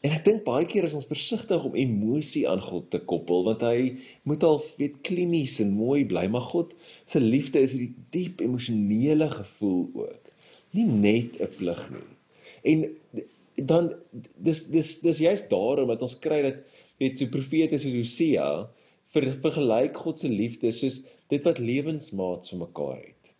En 0.05 0.13
ek 0.13 0.25
dink 0.25 0.43
baie 0.45 0.65
keer 0.69 0.85
is 0.85 0.95
ons 0.97 1.09
versigtig 1.09 1.63
om 1.65 1.75
emosie 1.75 2.45
aan 2.49 2.61
God 2.61 2.91
te 2.93 2.99
koppel 2.99 3.43
want 3.47 3.63
hy 3.65 3.97
moet 4.29 4.43
al 4.45 4.61
weet 4.77 5.01
klinies 5.07 5.57
en 5.63 5.73
mooi 5.73 6.05
bly, 6.05 6.27
maar 6.29 6.45
God 6.53 6.75
se 7.09 7.19
liefde 7.19 7.63
is 7.65 7.73
hierdie 7.73 7.95
diep 8.13 8.43
emosionele 8.45 9.29
gevoel 9.33 9.87
ook. 10.05 10.31
Nie 10.77 10.85
net 10.85 11.41
'n 11.41 11.49
plig 11.57 11.81
nie. 11.91 12.07
En 12.63 12.85
dan 13.55 13.93
dis 14.37 14.67
dis 14.69 14.99
dis 15.01 15.17
juist 15.17 15.49
daarom 15.49 15.87
dat 15.87 16.01
ons 16.01 16.19
kry 16.19 16.41
dat 16.41 16.57
weet 17.01 17.17
so 17.17 17.25
profete 17.33 17.79
soos 17.79 17.95
Hosea 17.97 18.49
ver, 19.13 19.33
vergelyk 19.41 19.97
God 19.97 20.19
se 20.19 20.29
liefde 20.29 20.71
soos 20.71 21.01
dit 21.29 21.43
wat 21.43 21.59
lewensmaats 21.59 22.49
vir 22.53 22.59
mekaar 22.59 22.99
het. 22.99 23.33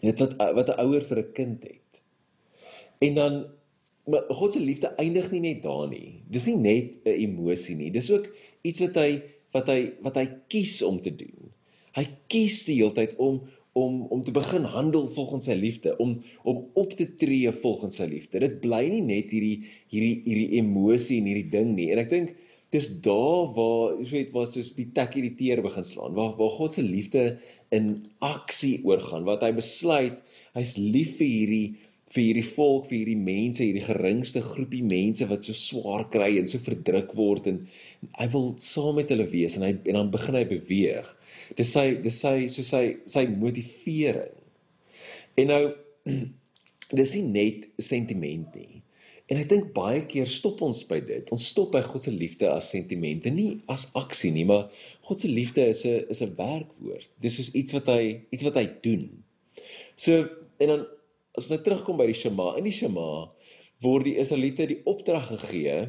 En 0.00 0.10
dit 0.10 0.22
wat 0.22 0.54
wat 0.58 0.68
'n 0.68 0.80
ouer 0.80 1.04
vir 1.04 1.18
'n 1.18 1.32
kind 1.32 1.62
het. 1.62 2.02
En 2.98 3.14
dan 3.14 3.34
maar 4.06 4.24
God 4.28 4.52
se 4.52 4.60
liefde 4.60 4.86
eindig 4.98 5.30
nie 5.30 5.40
net 5.40 5.62
daar 5.62 5.88
nie. 5.88 6.22
Dis 6.28 6.46
nie 6.46 6.56
net 6.56 6.98
'n 7.04 7.18
emosie 7.22 7.76
nie. 7.76 7.90
Dis 7.90 8.10
ook 8.10 8.26
iets 8.62 8.80
wat 8.80 8.94
hy 8.94 9.22
wat 9.52 9.66
hy 9.66 9.92
wat 10.00 10.16
hy 10.16 10.26
kies 10.48 10.82
om 10.82 11.00
te 11.00 11.14
doen. 11.16 11.52
Hy 11.92 12.06
kies 12.26 12.64
die 12.64 12.80
hele 12.80 12.92
tyd 12.92 13.16
om 13.16 13.42
om 13.72 14.02
om 14.12 14.22
te 14.22 14.32
begin 14.32 14.64
handel 14.68 15.08
volgens 15.08 15.44
sy 15.44 15.54
liefde, 15.56 15.96
om 15.96 16.22
om 16.42 16.66
op 16.74 16.92
te 16.92 17.14
tree 17.14 17.52
volgens 17.52 17.96
sy 17.96 18.04
liefde. 18.04 18.38
Dit 18.38 18.60
bly 18.60 18.88
nie 18.88 19.02
net 19.02 19.30
hierdie 19.30 19.62
hierdie 19.88 20.20
hierdie 20.24 20.58
emosie 20.60 21.20
en 21.20 21.30
hierdie 21.30 21.50
ding 21.50 21.74
nie. 21.76 21.90
En 21.92 21.98
ek 21.98 22.10
dink 22.10 22.34
dis 22.72 22.88
daar 23.04 23.50
waar 23.52 23.98
jy 24.00 24.08
weet 24.10 24.30
waar 24.32 24.48
soos 24.48 24.72
die 24.78 24.88
tekkie 24.96 25.26
die 25.26 25.36
teer 25.36 25.60
begin 25.64 25.84
slaan, 25.84 26.16
waar 26.16 26.34
waar 26.38 26.52
God 26.56 26.76
se 26.76 26.84
liefde 26.84 27.24
in 27.74 27.94
aksie 28.24 28.78
oorgaan, 28.88 29.26
wat 29.28 29.44
hy 29.44 29.52
besluit 29.56 30.22
hy's 30.56 30.78
lief 30.80 31.18
vir 31.18 31.28
hierdie 31.28 31.66
vir 32.12 32.26
hierdie 32.26 32.44
volk, 32.44 32.88
vir 32.90 32.98
hierdie 32.98 33.20
mense, 33.24 33.62
hierdie 33.64 33.86
geringste 33.86 34.42
groepie 34.44 34.82
mense 34.84 35.24
wat 35.30 35.46
so 35.46 35.56
swaar 35.56 36.04
kry 36.12 36.34
en 36.36 36.48
so 36.50 36.60
verdruk 36.60 37.14
word 37.16 37.48
en, 37.48 37.62
en 38.04 38.10
hy 38.18 38.26
wil 38.34 38.50
saam 38.60 38.98
met 39.00 39.12
hulle 39.14 39.24
wees 39.32 39.56
en 39.56 39.64
hy 39.64 39.72
en 39.78 39.96
dan 39.96 40.12
begin 40.12 40.36
hy 40.36 40.44
beweeg. 40.50 41.08
Dis 41.56 41.72
sy 41.72 41.86
dis 42.04 42.20
sy 42.20 42.34
so 42.52 42.64
sy 42.68 42.84
sy 43.08 43.24
motivering. 43.32 44.36
En 45.40 45.52
nou 45.52 45.62
dis 47.00 47.16
nie 47.16 47.26
net 47.32 47.68
sentiment 47.80 48.60
nie. 48.60 48.82
En 49.32 49.38
ek 49.40 49.48
dink 49.48 49.70
baie 49.72 50.02
keer 50.10 50.28
stop 50.28 50.60
ons 50.66 50.82
by 50.84 50.98
dit. 51.08 51.30
Ons 51.32 51.46
stop 51.54 51.70
by 51.72 51.80
God 51.86 52.04
se 52.04 52.12
liefde 52.12 52.50
as 52.52 52.68
sentimente, 52.74 53.30
nie 53.32 53.62
as 53.72 53.86
aksie 53.96 54.28
nie, 54.34 54.44
maar 54.44 54.66
God 55.08 55.22
se 55.22 55.30
liefde 55.30 55.64
is 55.72 55.86
'n 55.88 56.04
is 56.12 56.20
'n 56.20 56.34
werkwoord. 56.36 57.08
Dis 57.18 57.36
soos 57.36 57.50
iets 57.54 57.72
wat 57.72 57.86
hy 57.86 58.20
iets 58.30 58.44
wat 58.44 58.60
hy 58.60 58.66
doen. 58.82 59.24
So 59.96 60.28
en 60.60 60.68
dan 60.68 60.80
as 61.38 61.48
ons 61.48 61.54
nou 61.54 61.62
terugkom 61.64 61.96
by 61.96 62.06
die 62.06 62.20
Shema, 62.20 62.56
in 62.58 62.64
die 62.64 62.76
Shema 62.76 63.32
word 63.80 64.04
die 64.04 64.18
Israeliete 64.20 64.66
die 64.66 64.82
opdrag 64.84 65.28
gegee 65.32 65.88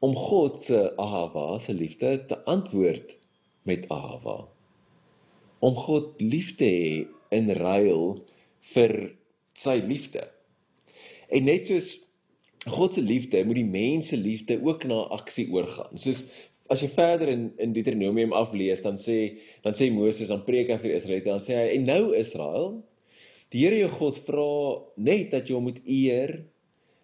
om 0.00 0.16
God 0.16 0.62
se 0.62 0.80
ahava, 0.98 1.58
se 1.58 1.72
liefde 1.72 2.26
te 2.26 2.36
antwoord 2.44 3.16
met 3.62 3.86
ahava. 3.88 4.48
Om 5.60 5.74
God 5.74 6.20
lief 6.20 6.56
te 6.56 6.64
hê 6.64 7.06
in 7.30 7.50
ruil 7.54 8.18
vir 8.74 8.94
sy 9.54 9.78
liefde. 9.84 10.26
En 11.30 11.44
net 11.44 11.68
soos 11.68 12.09
God 12.68 12.94
se 12.94 13.02
liefde 13.02 13.40
moet 13.48 13.56
die 13.56 13.68
mense 13.68 14.16
liefde 14.16 14.58
ook 14.60 14.84
na 14.84 15.06
aksie 15.16 15.46
oorgaan. 15.52 15.96
Soos 16.00 16.26
as 16.70 16.84
jy 16.84 16.90
verder 16.92 17.32
in 17.32 17.48
in 17.58 17.72
Deuteronomium 17.74 18.34
aflees, 18.36 18.82
dan 18.84 18.98
sê 19.00 19.40
dan 19.64 19.74
sê 19.76 19.90
Moses 19.92 20.30
aan 20.30 20.44
preek 20.46 20.70
hy 20.70 20.78
vir 20.82 20.96
Israeliete, 20.98 21.32
dan 21.32 21.44
sê 21.44 21.56
hy 21.56 21.66
en 21.78 21.88
nou 21.88 22.02
Israel, 22.18 22.78
die 23.50 23.64
Here 23.64 23.80
jou 23.80 23.90
God 23.96 24.20
vra 24.28 24.50
net 25.00 25.32
dat 25.32 25.48
jy 25.48 25.56
hom 25.56 25.66
moet 25.70 25.80
eer, 25.88 26.36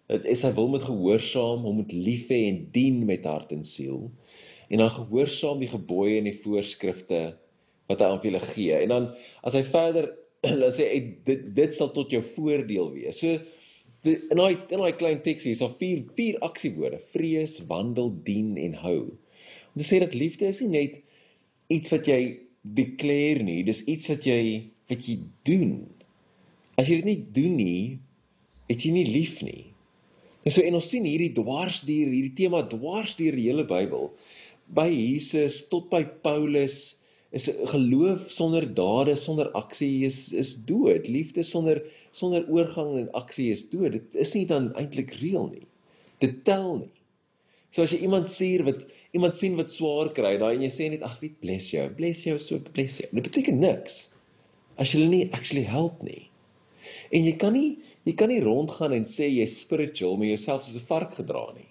dat 0.07 0.29
hy 0.29 0.37
sy 0.39 0.53
wil 0.55 0.69
moet 0.71 0.85
gehoorsaam, 0.87 1.65
hom 1.67 1.81
moet 1.81 1.91
lief 1.91 2.29
hê 2.31 2.45
en 2.51 2.61
dien 2.71 3.01
met 3.09 3.25
hart 3.27 3.51
en 3.51 3.65
siel. 3.67 4.07
En 4.71 4.79
dan 4.83 4.93
gehoorsaam 4.93 5.59
die 5.59 5.71
gebooie 5.71 6.21
en 6.21 6.29
die 6.29 6.39
voorskrifte 6.43 7.21
wat 7.87 8.01
hy 8.03 8.07
aan 8.07 8.23
julle 8.23 8.43
gee. 8.53 8.77
En 8.85 8.93
dan 8.93 9.11
as 9.47 9.57
hy 9.57 9.65
verder 9.67 10.11
dan 10.63 10.71
sê 10.75 10.87
hy 10.93 10.99
dit 11.27 11.47
dit 11.57 11.75
sal 11.75 11.91
tot 11.95 12.13
jou 12.13 12.21
voordeel 12.35 12.93
wees. 12.95 13.19
So 13.19 13.35
in 14.05 14.37
daai 14.37 14.53
in 14.53 14.81
daai 14.81 14.93
klein 14.97 15.21
teksie 15.25 15.53
is 15.55 15.63
daar 15.63 15.73
vier 15.79 16.03
vier 16.17 16.37
aksiewoorde: 16.45 16.99
vrees, 17.13 17.59
wandel, 17.69 18.11
dien 18.23 18.55
en 18.61 18.77
hou. 18.83 18.99
Om 19.73 19.81
te 19.81 19.87
sê 19.87 20.01
dat 20.03 20.17
liefde 20.17 20.49
is 20.49 20.61
nie 20.63 20.73
net 20.73 20.99
iets 21.73 21.93
wat 21.93 22.07
jy 22.07 22.21
declare 22.61 23.45
nie, 23.45 23.61
dis 23.67 23.83
iets 23.89 24.11
wat 24.11 24.27
jy 24.27 24.41
wat 24.87 25.07
jy 25.07 25.17
doen. 25.47 25.87
As 26.77 26.89
jy 26.89 27.01
dit 27.01 27.09
nie 27.09 27.21
doen 27.33 27.55
nie, 27.57 27.99
het 28.69 28.83
jy 28.85 28.93
nie 28.95 29.07
lief 29.09 29.41
nie. 29.45 29.65
En 30.47 30.53
so 30.53 30.63
en 30.63 30.77
ons 30.79 30.89
sien 30.93 31.03
hierdie 31.03 31.33
dwarsdeur, 31.35 32.07
hierdie 32.07 32.35
tema 32.37 32.61
dwarsdeur 32.69 33.35
die 33.35 33.49
hele 33.49 33.65
Bybel 33.67 34.11
by 34.67 34.87
Jesus 34.91 35.65
tot 35.71 35.89
by 35.91 36.03
Paulus 36.23 37.03
is 37.35 37.49
geloof 37.71 38.29
sonder 38.31 38.65
dade, 38.73 39.15
sonder 39.19 39.49
aksie 39.51 40.05
is 40.07 40.33
is 40.33 40.55
dood. 40.65 41.09
Liefde 41.11 41.43
sonder 41.43 41.81
sonder 42.11 42.45
oorgang 42.49 42.95
en 43.01 43.09
aksie 43.19 43.49
is 43.51 43.65
dood. 43.69 43.97
Dit 43.97 44.21
is 44.25 44.33
nie 44.33 44.45
dan 44.47 44.71
eintlik 44.79 45.11
reël 45.19 45.49
nie. 45.51 45.65
Dit 46.23 46.43
tel 46.47 46.69
nie. 46.85 46.93
So 47.71 47.83
as 47.83 47.91
jy 47.91 47.99
iemand 48.07 48.31
sien 48.31 48.63
wat 48.67 48.85
iemand 49.15 49.37
sien 49.37 49.57
wat 49.59 49.73
swaar 49.73 50.13
kry, 50.15 50.37
daai 50.39 50.55
en 50.55 50.63
jy 50.65 50.71
sê 50.73 50.87
net 50.91 51.03
ag, 51.05 51.17
wie 51.21 51.33
bless 51.43 51.73
jou. 51.73 51.83
Bless 51.97 52.23
jou 52.25 52.37
so 52.39 52.63
bless 52.73 53.01
jou. 53.03 53.11
Dit 53.11 53.27
beteken 53.27 53.59
niks 53.59 54.05
as 54.77 54.93
jy 54.93 55.01
hulle 55.01 55.11
nie 55.11 55.27
actually 55.33 55.65
help 55.67 56.01
nie. 56.05 56.29
En 57.11 57.25
jy 57.27 57.35
kan 57.39 57.55
nie 57.57 57.77
jy 58.07 58.15
kan 58.15 58.31
nie 58.31 58.39
rondgaan 58.39 58.95
en 58.95 59.07
sê 59.09 59.27
jy's 59.27 59.57
spiritual, 59.59 60.15
maar 60.15 60.31
jouself 60.31 60.63
soos 60.63 60.79
'n 60.79 60.87
vark 60.87 61.17
gedra 61.19 61.51
nie. 61.57 61.66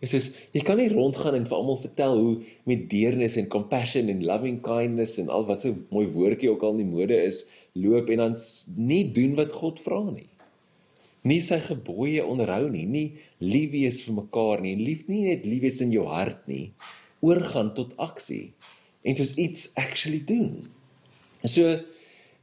Dit 0.00 0.14
is 0.16 0.30
jy 0.54 0.62
kan 0.64 0.78
nie 0.80 0.88
rondgaan 0.88 1.36
en 1.36 1.46
vir 1.48 1.58
almal 1.58 1.76
vertel 1.82 2.16
hoe 2.16 2.34
met 2.68 2.86
deernis 2.88 3.36
en 3.36 3.50
compassion 3.52 4.08
en 4.08 4.22
loving 4.24 4.62
kindness 4.64 5.18
en 5.20 5.28
al 5.28 5.44
wat 5.48 5.66
so 5.66 5.76
mooi 5.92 6.06
woordjie 6.14 6.48
ook 6.48 6.64
al 6.64 6.78
in 6.78 6.86
die 6.86 6.92
mode 6.94 7.18
is 7.20 7.42
loop 7.76 8.08
en 8.08 8.24
dan 8.24 8.36
nie 8.80 9.04
doen 9.12 9.36
wat 9.36 9.52
God 9.52 9.82
vra 9.84 10.00
nie. 10.08 10.28
Nie 11.28 11.42
sy 11.44 11.58
gebooie 11.60 12.24
onderhou 12.24 12.70
nie, 12.72 12.86
nie 12.88 13.06
lief 13.44 13.74
wees 13.74 14.00
vir 14.06 14.16
mekaar 14.22 14.64
nie, 14.64 14.72
lief 14.80 15.04
nie 15.10 15.26
net 15.26 15.44
lief 15.44 15.66
wees 15.66 15.82
in 15.84 15.92
jou 15.92 16.06
hart 16.08 16.48
nie, 16.48 16.70
oorgaan 17.20 17.74
tot 17.76 17.92
aksie 18.00 18.54
en 19.04 19.20
soos 19.20 19.36
iets 19.36 19.68
actually 19.80 20.22
doen. 20.24 20.62
So 21.44 21.76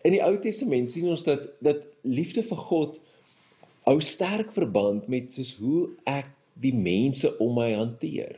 in 0.06 0.14
die 0.14 0.22
Ou 0.22 0.36
Testament 0.42 0.94
sien 0.94 1.10
ons 1.10 1.26
dat 1.26 1.50
dat 1.66 1.82
liefde 2.06 2.46
vir 2.46 2.66
God 2.70 3.02
hou 3.88 3.98
sterk 4.04 4.54
verband 4.54 5.10
met 5.10 5.34
soos 5.34 5.56
hoe 5.58 5.88
ek 6.06 6.30
die 6.62 6.74
mense 6.74 7.32
om 7.44 7.56
my 7.58 7.72
hanteer. 7.76 8.38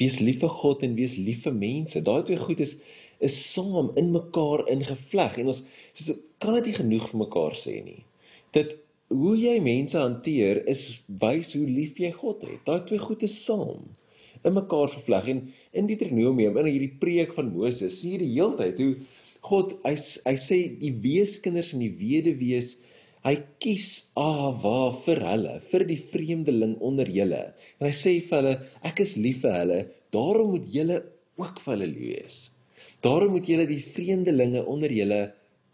Wees 0.00 0.20
lief 0.20 0.42
vir 0.44 0.52
God 0.60 0.84
en 0.86 0.96
wees 0.98 1.16
lief 1.16 1.44
vir 1.46 1.56
mense. 1.56 2.02
Daai 2.04 2.22
twee 2.28 2.40
goed 2.40 2.62
is 2.64 2.78
is 3.24 3.36
saam 3.54 3.94
in 3.96 4.10
mekaar 4.12 4.66
ingevleg 4.68 5.38
en 5.40 5.48
ons 5.48 5.62
soos 5.96 6.18
kan 6.42 6.52
dit 6.58 6.66
nie 6.68 6.74
genoeg 6.76 7.06
vir 7.08 7.20
mekaar 7.22 7.54
sê 7.56 7.78
nie. 7.80 8.02
Dit 8.52 8.74
hoe 9.08 9.36
jy 9.38 9.54
mense 9.64 9.96
hanteer 9.96 10.60
is 10.68 10.82
wys 11.22 11.54
hoe 11.56 11.64
lief 11.64 11.96
jy 12.02 12.10
God 12.12 12.44
het. 12.44 12.60
Daai 12.66 12.84
twee 12.88 13.00
goed 13.00 13.24
is 13.24 13.38
saam 13.46 13.86
in 14.44 14.54
mekaar 14.54 14.90
vervleg 14.92 15.30
en 15.32 15.40
in 15.72 15.88
Deuteronomium 15.88 16.58
in 16.60 16.68
hierdie 16.68 16.92
preek 17.00 17.32
van 17.38 17.48
Moses 17.54 18.00
sien 18.00 18.16
jy 18.16 18.20
die 18.26 18.34
heeltyd 18.34 18.82
hoe 18.84 18.92
God 19.46 19.76
hy 19.86 19.94
hy 19.96 20.36
sê 20.42 20.58
die 20.80 20.92
weeskinders 21.02 21.72
en 21.74 21.84
die 21.84 21.94
weduwees 21.96 22.76
Hy 23.26 23.34
kies 23.58 24.12
Awa 24.14 24.92
vir 25.02 25.18
hulle, 25.26 25.56
vir 25.72 25.84
die 25.88 25.98
vreemdeling 25.98 26.76
onder 26.84 27.08
julle. 27.10 27.42
En 27.80 27.88
hy 27.88 27.94
sê 27.96 28.12
vir 28.22 28.38
hulle, 28.38 28.52
ek 28.86 29.02
is 29.02 29.16
lief 29.18 29.40
vir 29.42 29.56
hulle, 29.56 29.78
daarom 30.14 30.52
moet 30.54 30.68
julle 30.70 31.00
ook 31.40 31.58
vir 31.64 31.74
hulle 31.74 31.88
lief 31.90 32.04
wees. 32.12 32.36
Daarom 33.02 33.34
moet 33.34 33.48
julle 33.50 33.66
die 33.68 33.82
vreemdelinge 33.82 34.62
onder 34.70 34.94
julle 34.94 35.20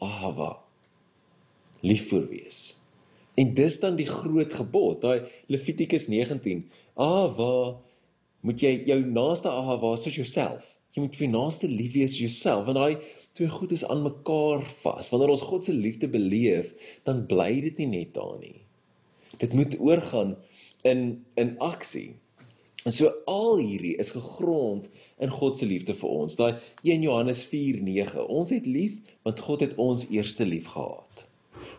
Awa 0.03 0.55
lief 1.87 2.09
vir 2.11 2.25
wees. 2.31 2.63
En 3.39 3.53
dis 3.57 3.79
dan 3.81 3.97
die 4.01 4.09
groot 4.09 4.53
gebod, 4.53 5.05
daai 5.05 5.29
Levitikus 5.53 6.09
19. 6.11 6.65
Awa 7.01 7.77
moet 8.43 8.65
jy 8.65 8.73
jou 8.89 8.99
naaste 9.07 9.53
Awa 9.53 9.95
soos 10.01 10.17
jouself. 10.17 10.65
Jy 10.93 11.07
moet 11.07 11.17
vir 11.17 11.31
naaste 11.33 11.69
lief 11.71 11.95
wees 11.97 12.19
jouself. 12.21 12.69
En 12.69 12.77
daai 12.77 12.99
twee 13.33 13.49
goed 13.49 13.73
is 13.73 13.85
aan 13.89 14.03
mekaar 14.05 14.65
vas. 14.83 15.09
Wanneer 15.09 15.33
ons 15.33 15.45
God 15.49 15.65
se 15.65 15.73
liefde 15.73 16.09
beleef, 16.13 16.75
dan 17.09 17.25
bly 17.29 17.63
dit 17.65 17.79
nie 17.81 17.89
net 17.95 18.13
daar 18.17 18.37
nie. 18.41 18.59
Dit 19.41 19.57
moet 19.57 19.79
oorgaan 19.81 20.37
in 20.85 21.25
in 21.41 21.55
aksie. 21.65 22.13
En 22.85 22.93
so 22.93 23.09
al 23.31 23.61
hierdie 23.63 23.95
is 24.03 24.11
gegrond 24.11 24.89
in 25.23 25.31
God 25.31 25.59
se 25.59 25.67
liefde 25.67 25.95
vir 25.95 26.11
ons. 26.11 26.37
Daai 26.37 26.59
1 26.83 27.07
Johannes 27.07 27.41
4:9. 27.47 28.27
Ons 28.27 28.51
het 28.51 28.67
lief 28.67 28.99
want 29.23 29.41
God 29.41 29.65
het 29.65 29.75
ons 29.81 30.05
eerste 30.11 30.45
lief 30.45 30.69
gehad. 30.75 31.27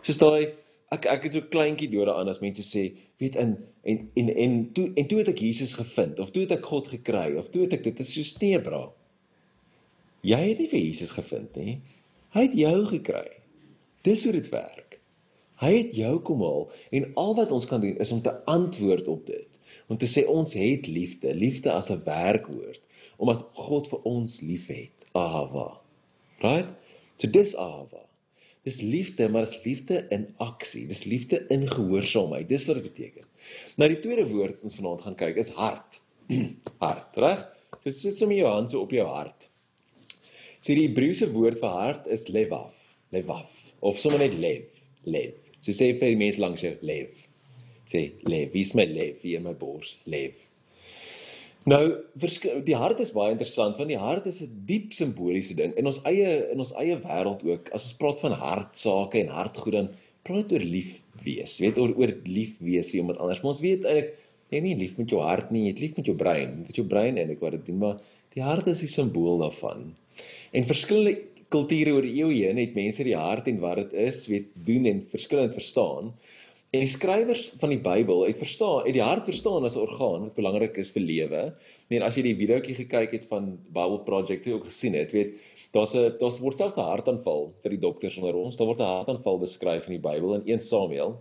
Soos 0.01 0.17
daai 0.17 0.53
ek 0.93 1.05
ek 1.09 1.27
het 1.27 1.37
so 1.37 1.45
kleintjie 1.53 1.89
dood 1.91 2.07
daaraan 2.07 2.29
as 2.31 2.41
mense 2.41 2.63
sê, 2.65 2.89
weet 3.21 3.35
in 3.35 3.57
en 3.83 4.09
en 4.15 4.33
en 4.35 4.57
toe 4.73 4.89
en 4.95 5.07
toe 5.07 5.21
het 5.21 5.31
ek 5.33 5.45
Jesus 5.45 5.77
gevind 5.77 6.19
of 6.19 6.31
toe 6.31 6.45
het 6.47 6.57
ek 6.57 6.65
God 6.65 6.87
gekry 6.87 7.33
of 7.37 7.49
toe 7.53 7.65
het 7.65 7.77
ek 7.77 7.83
dit 7.83 7.99
is 7.99 8.13
so 8.13 8.25
steebra. 8.25 8.87
Jy 10.23 10.39
het 10.39 10.59
nie 10.61 10.69
vir 10.71 10.79
Jesus 10.79 11.11
gevind 11.17 11.55
nie. 11.59 11.81
Hy 12.33 12.45
het 12.47 12.53
jou 12.55 12.77
gekry. 12.87 13.27
Dis 14.07 14.23
hoe 14.23 14.31
dit 14.35 14.47
werk. 14.53 14.99
Hy 15.59 15.71
het 15.75 15.91
jou 15.95 16.13
kom 16.25 16.41
haal 16.43 16.63
en 16.95 17.09
al 17.19 17.35
wat 17.37 17.51
ons 17.55 17.67
kan 17.67 17.83
doen 17.83 17.99
is 18.03 18.11
om 18.15 18.21
te 18.23 18.33
antwoord 18.49 19.09
op 19.11 19.27
dit. 19.27 19.59
Om 19.91 19.99
te 19.99 20.07
sê 20.07 20.23
ons 20.31 20.55
het 20.57 20.87
liefde, 20.87 21.35
liefde 21.35 21.71
as 21.71 21.91
'n 21.91 22.03
werkwoord, 22.07 22.81
omdat 23.17 23.45
God 23.53 23.87
vir 23.87 24.01
ons 24.03 24.41
liefhet. 24.41 24.91
Ahava. 25.11 25.81
Right? 26.39 26.71
So 27.17 27.27
dis 27.27 27.55
ahava. 27.55 28.07
Dis 28.63 28.81
liefde, 28.81 29.29
maar 29.29 29.43
dis 29.43 29.63
liefde 29.63 30.05
in 30.09 30.27
aksie. 30.37 30.87
Dis 30.87 31.03
liefde 31.03 31.45
in 31.47 31.67
gehoorsaamheid. 31.67 32.49
Dis 32.49 32.65
wat 32.65 32.75
dit 32.79 32.93
beteken. 32.93 33.25
Nou 33.75 33.89
die 33.89 33.99
tweede 33.99 34.27
woord 34.27 34.55
wat 34.55 34.63
ons 34.63 34.75
vanaand 34.75 35.01
gaan 35.01 35.15
kyk 35.15 35.35
is 35.35 35.49
hart. 35.49 36.01
hart, 36.85 37.17
reg? 37.17 37.47
So 37.83 37.91
sit 37.91 38.17
sommer 38.17 38.37
jou 38.37 38.47
hand 38.47 38.71
so 38.71 38.79
op 38.79 38.91
jou 38.91 39.07
hart. 39.07 39.49
So 40.63 40.71
die 40.71 40.85
Hebreëse 40.85 41.27
woord 41.33 41.59
vir 41.59 41.73
hart 41.75 42.05
is 42.15 42.29
levav, 42.31 42.71
levav 43.11 43.51
of 43.83 43.97
sommer 43.99 44.21
net 44.21 44.37
lev, 44.39 44.69
lev. 45.03 45.35
So 45.59 45.75
sê 45.75 45.89
vir 45.99 46.13
die 46.13 46.19
mense 46.21 46.39
langs 46.39 46.61
jou 46.63 46.71
lev. 46.87 47.25
Sê 47.91 48.05
lev, 48.23 48.53
wie 48.53 48.63
is 48.63 48.71
my 48.79 48.85
lev 48.87 49.17
hier 49.25 49.41
in 49.41 49.49
my 49.49 49.51
bors, 49.59 49.97
lev. 50.07 50.37
Nou, 51.67 51.81
die 52.15 52.77
hart 52.79 53.01
is 53.03 53.11
baie 53.15 53.33
interessant 53.35 53.75
want 53.79 53.91
die 53.91 53.99
hart 53.99 54.29
is 54.31 54.39
'n 54.43 54.63
diep 54.69 54.93
simboliese 54.95 55.55
ding 55.59 55.75
in 55.75 55.89
ons 55.91 55.99
eie 56.07 56.29
in 56.53 56.59
ons 56.63 56.71
eie 56.79 56.95
wêreld 56.95 57.43
ook. 57.43 57.67
As 57.75 57.83
ons 57.89 57.99
praat 57.99 58.23
van 58.23 58.31
hartsake 58.31 59.19
en 59.19 59.35
hartgoed 59.35 59.73
dan 59.73 59.89
praat 60.23 60.51
oor 60.51 60.63
lief 60.63 61.01
wees. 61.23 61.59
Weet 61.59 61.77
oor 61.77 61.91
oor 61.99 62.13
lief 62.23 62.55
wees 62.59 62.91
vir 62.91 63.01
iemand 63.01 63.19
anders. 63.19 63.43
Maar 63.43 63.51
ons 63.51 63.61
weet 63.63 63.83
eintlik 63.83 64.15
jy 64.49 64.61
nie 64.61 64.75
lief 64.79 64.95
met 64.97 65.09
jou 65.09 65.19
hart 65.19 65.51
nie, 65.51 65.65
jy 65.67 65.73
het 65.75 65.83
lief 65.83 65.97
met 65.97 66.05
jou 66.05 66.15
brein. 66.15 66.63
Dit 66.63 66.69
is 66.69 66.79
jou 66.79 66.87
brein 66.87 67.17
eintlik 67.17 67.43
wat 67.43 67.51
dit 67.51 67.65
doen, 67.65 67.79
maar 67.79 67.99
die 68.31 68.43
hart 68.43 68.67
is 68.67 68.79
die 68.79 68.87
simbool 68.87 69.43
daarvan. 69.43 69.91
En 70.53 70.67
verskillende 70.69 71.17
kulture 71.53 71.95
oor 71.97 72.05
eeue 72.05 72.45
heen 72.45 72.59
het 72.61 72.75
mense 72.77 73.05
die 73.05 73.17
hart 73.17 73.47
en 73.49 73.59
wat 73.61 73.79
dit 73.81 73.93
is, 74.07 74.25
weet 74.29 74.51
doen 74.67 74.85
en 74.89 75.01
verskillend 75.09 75.55
verstaan. 75.57 76.11
En 76.73 76.81
die 76.81 76.89
skrywers 76.89 77.47
van 77.61 77.69
die 77.69 77.81
Bybel 77.81 78.23
het 78.25 78.39
verstaan, 78.41 78.79
het 78.87 78.95
die 78.97 79.03
hart 79.05 79.27
verstaan 79.29 79.65
as 79.65 79.75
'n 79.77 79.85
orgaan 79.85 80.21
wat 80.27 80.35
belangrik 80.37 80.77
is 80.77 80.91
vir 80.91 81.03
lewe. 81.05 81.41
Nee, 81.89 82.01
as 82.01 82.15
jy 82.17 82.23
die 82.23 82.37
videoetjie 82.37 82.75
gekyk 82.75 83.11
het 83.11 83.25
van 83.29 83.59
Bible 83.69 83.99
Project, 84.05 84.45
jy 84.45 84.53
ook 84.53 84.65
gesien 84.65 84.93
het, 84.93 85.11
weet 85.11 85.37
daar's 85.71 85.93
'n 85.93 86.17
daar's 86.19 86.39
word 86.39 86.57
selfs 86.57 86.77
'n 86.77 86.89
hartaanval 86.89 87.53
vir 87.61 87.69
die 87.69 87.79
dokters 87.79 88.17
onder 88.17 88.35
ons. 88.35 88.55
Daar 88.55 88.67
word 88.67 88.79
'n 88.79 88.93
hartaanval 88.97 89.39
beskryf 89.39 89.87
in 89.87 90.01
die 90.01 90.09
Bybel 90.09 90.33
in 90.35 90.43
1 90.45 90.61
Samuel. 90.61 91.17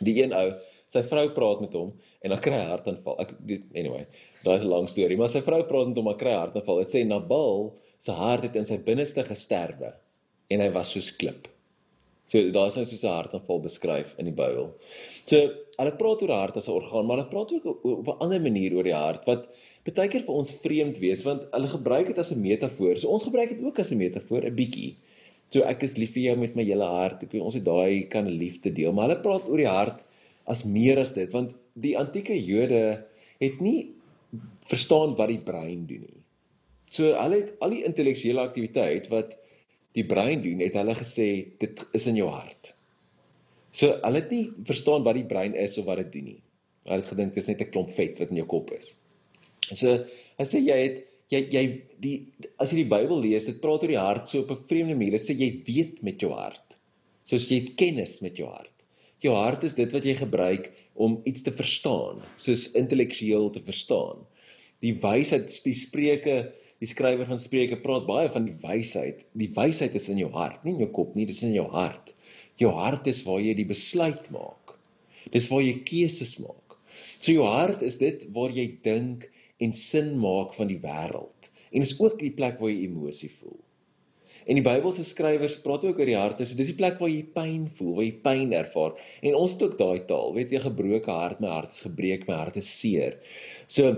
Die 0.00 0.22
een 0.22 0.32
ou 0.32 0.54
sy 0.88 1.02
vrou 1.02 1.28
praat 1.30 1.60
met 1.60 1.72
hom 1.72 1.92
en 2.22 2.30
dan 2.30 2.40
kry 2.40 2.52
hy 2.52 2.66
hartaanval. 2.66 3.20
Ek 3.20 3.34
anyway, 3.74 4.06
daai 4.44 4.56
is 4.58 4.64
'n 4.64 4.68
lang 4.68 4.88
storie, 4.88 5.16
maar 5.16 5.28
sy 5.28 5.40
vrou 5.40 5.62
praat 5.64 5.86
met 5.88 5.96
hom, 5.96 6.04
maar 6.04 6.16
kry 6.16 6.32
hartaanval. 6.32 6.78
Dit 6.78 6.94
sê 6.94 7.06
Nabal 7.06 7.74
se 7.98 8.12
hart 8.12 8.42
het 8.42 8.56
in 8.56 8.64
sy 8.64 8.78
binneste 8.78 9.24
gesterwe 9.26 9.92
en 10.50 10.60
hy 10.60 10.70
was 10.74 10.92
soos 10.94 11.10
klip. 11.16 11.48
So 12.26 12.42
daar 12.50 12.72
is 12.72 12.76
nou 12.76 12.84
soos 12.84 13.04
'n 13.04 13.16
hartaanval 13.18 13.60
beskryf 13.62 14.14
in 14.18 14.26
die 14.26 14.34
Bybel. 14.34 14.72
So 15.24 15.36
hulle 15.78 15.92
praat 15.96 16.22
oor 16.22 16.32
die 16.32 16.40
hart 16.42 16.56
as 16.56 16.68
'n 16.68 16.72
orgaan, 16.72 17.06
maar 17.06 17.18
hulle 17.18 17.30
praat 17.30 17.52
ook 17.52 17.84
op 17.84 18.08
'n 18.08 18.18
ander 18.20 18.40
manier 18.40 18.74
oor 18.74 18.84
die 18.84 18.94
hart 18.94 19.24
wat 19.26 19.48
baie 19.94 20.08
keer 20.08 20.24
vir 20.26 20.34
ons 20.34 20.52
vreemd 20.52 20.98
wees 20.98 21.22
want 21.22 21.46
hulle 21.52 21.68
gebruik 21.68 22.06
dit 22.08 22.18
as 22.18 22.32
'n 22.32 22.40
metafoor. 22.40 22.98
So 22.98 23.08
ons 23.08 23.22
gebruik 23.22 23.50
dit 23.50 23.62
ook 23.62 23.78
as 23.78 23.92
'n 23.92 23.98
metafoor 23.98 24.44
'n 24.44 24.54
bietjie. 24.54 24.96
So 25.50 25.62
ek 25.62 25.82
is 25.82 25.96
lief 25.96 26.14
vir 26.14 26.22
jou 26.22 26.36
met 26.36 26.56
my 26.56 26.64
hele 26.64 26.84
hart. 26.84 27.22
Ek 27.22 27.32
weet 27.32 27.42
ons 27.42 27.54
het 27.54 27.64
daai 27.64 28.08
kan 28.08 28.26
liefde 28.26 28.72
deel, 28.72 28.92
maar 28.92 29.08
hulle 29.08 29.22
praat 29.22 29.48
oor 29.48 29.56
die 29.56 29.68
hart 29.68 30.02
as 30.46 30.64
meer 30.64 30.98
as 30.98 31.12
dit 31.14 31.30
want 31.32 31.54
die 31.74 31.96
antieke 31.98 32.34
Jode 32.34 33.04
het 33.40 33.60
nie 33.60 33.94
verstaan 34.66 35.14
wat 35.16 35.28
die 35.28 35.42
brein 35.44 35.86
doen 35.86 36.00
nie. 36.00 36.15
So 36.90 37.12
hulle 37.16 37.42
het 37.42 37.54
al 37.64 37.74
die 37.74 37.84
intellektuele 37.88 38.44
aktiwiteit 38.46 39.08
wat 39.12 39.36
die 39.96 40.04
brein 40.06 40.42
doen, 40.44 40.60
het 40.60 40.76
hulle 40.76 40.94
gesê 40.98 41.28
dit 41.60 41.84
is 41.96 42.06
in 42.10 42.20
jou 42.20 42.28
hart. 42.30 42.74
So 43.76 43.96
hulle 44.02 44.22
het 44.22 44.30
nie 44.32 44.44
verstaan 44.68 45.04
wat 45.06 45.18
die 45.18 45.26
brein 45.28 45.56
is 45.58 45.76
of 45.80 45.88
wat 45.88 46.04
dit 46.04 46.12
doen 46.18 46.30
nie. 46.32 46.40
Hulle 46.86 47.02
het 47.02 47.10
gedink 47.10 47.34
dit 47.34 47.42
is 47.42 47.48
net 47.48 47.60
'n 47.62 47.70
klomp 47.70 47.90
vet 47.96 48.18
wat 48.18 48.30
in 48.30 48.40
jou 48.42 48.46
kop 48.46 48.70
is. 48.70 48.94
So 49.74 50.04
hy 50.38 50.44
sê 50.44 50.62
jy 50.62 50.78
het 50.84 51.04
jy 51.28 51.40
jy 51.50 51.64
die 51.98 52.16
as 52.58 52.70
jy 52.70 52.84
die 52.84 52.90
Bybel 52.90 53.20
lees, 53.20 53.46
dit 53.46 53.60
praat 53.60 53.82
oor 53.82 53.88
die 53.88 53.98
hart 53.98 54.28
so 54.28 54.40
op 54.40 54.50
'n 54.50 54.66
vreemde 54.68 54.94
manier. 54.94 55.18
Dit 55.18 55.28
sê 55.28 55.34
jy 55.34 55.62
weet 55.66 56.02
met 56.02 56.20
jou 56.20 56.32
hart. 56.32 56.78
Soos 57.24 57.48
jy 57.48 57.60
het 57.60 57.76
kennis 57.76 58.20
met 58.20 58.36
jou 58.36 58.48
hart. 58.48 58.70
Jou 59.20 59.34
hart 59.34 59.64
is 59.64 59.74
dit 59.74 59.92
wat 59.92 60.04
jy 60.04 60.14
gebruik 60.14 60.72
om 60.94 61.20
iets 61.24 61.42
te 61.42 61.50
verstaan, 61.50 62.22
soos 62.36 62.72
intellektueel 62.72 63.50
te 63.50 63.60
verstaan. 63.60 64.26
Die 64.80 64.94
wysheid 64.94 65.50
Spreuke 65.50 66.52
Die 66.82 66.88
skrywer 66.90 67.28
van 67.28 67.40
Spreuke 67.40 67.78
praat 67.80 68.04
baie 68.08 68.28
van 68.32 68.44
die 68.48 68.56
wysheid. 68.60 69.24
Die 69.38 69.48
wysheid 69.56 69.96
is 69.96 70.10
in 70.12 70.20
jou 70.20 70.28
hart, 70.34 70.60
nie 70.64 70.74
in 70.74 70.84
jou 70.84 70.90
kop 70.98 71.14
nie, 71.16 71.24
dit 71.24 71.36
is 71.36 71.44
in 71.46 71.54
jou 71.56 71.66
hart. 71.72 72.12
Jou 72.60 72.72
hart 72.76 73.08
is 73.08 73.22
waar 73.24 73.40
jy 73.40 73.54
die 73.56 73.68
besluit 73.68 74.28
maak. 74.34 74.76
Dis 75.32 75.48
waar 75.50 75.64
jy 75.64 75.78
keuses 75.88 76.36
maak. 76.42 76.76
So 77.16 77.32
jou 77.32 77.46
hart 77.48 77.84
is 77.84 77.96
dit 78.00 78.26
waar 78.34 78.52
jy 78.52 78.68
dink 78.84 79.28
en 79.62 79.72
sin 79.72 80.14
maak 80.20 80.52
van 80.56 80.68
die 80.68 80.80
wêreld. 80.82 81.48
En 81.72 81.84
dis 81.84 81.96
ook 81.96 82.20
die 82.20 82.32
plek 82.36 82.60
waar 82.60 82.72
jy 82.72 82.84
emosie 82.84 83.32
voel. 83.32 83.56
En 84.46 84.54
die 84.54 84.62
Bybelse 84.62 85.02
skrywers 85.02 85.56
praat 85.64 85.82
ook 85.88 85.98
oor 85.98 86.06
die 86.06 86.18
hart. 86.18 86.38
Dis 86.38 86.52
dis 86.54 86.68
die 86.70 86.76
plek 86.78 87.00
waar 87.02 87.10
jy 87.10 87.24
pyn 87.34 87.64
voel, 87.78 87.96
waar 87.96 88.06
jy 88.06 88.12
pyn 88.22 88.52
ervaar. 88.54 88.92
En 89.26 89.34
ons 89.34 89.56
het 89.56 89.64
ook 89.66 89.78
daai 89.80 90.04
taal. 90.06 90.36
Weet 90.36 90.52
jy, 90.54 90.60
gebroke 90.62 91.10
hart, 91.10 91.40
my 91.42 91.50
hart 91.50 91.74
is 91.74 91.82
gebreek, 91.82 92.28
my 92.28 92.36
hart 92.44 92.60
is 92.60 92.68
seer. 92.70 93.18
So 93.66 93.90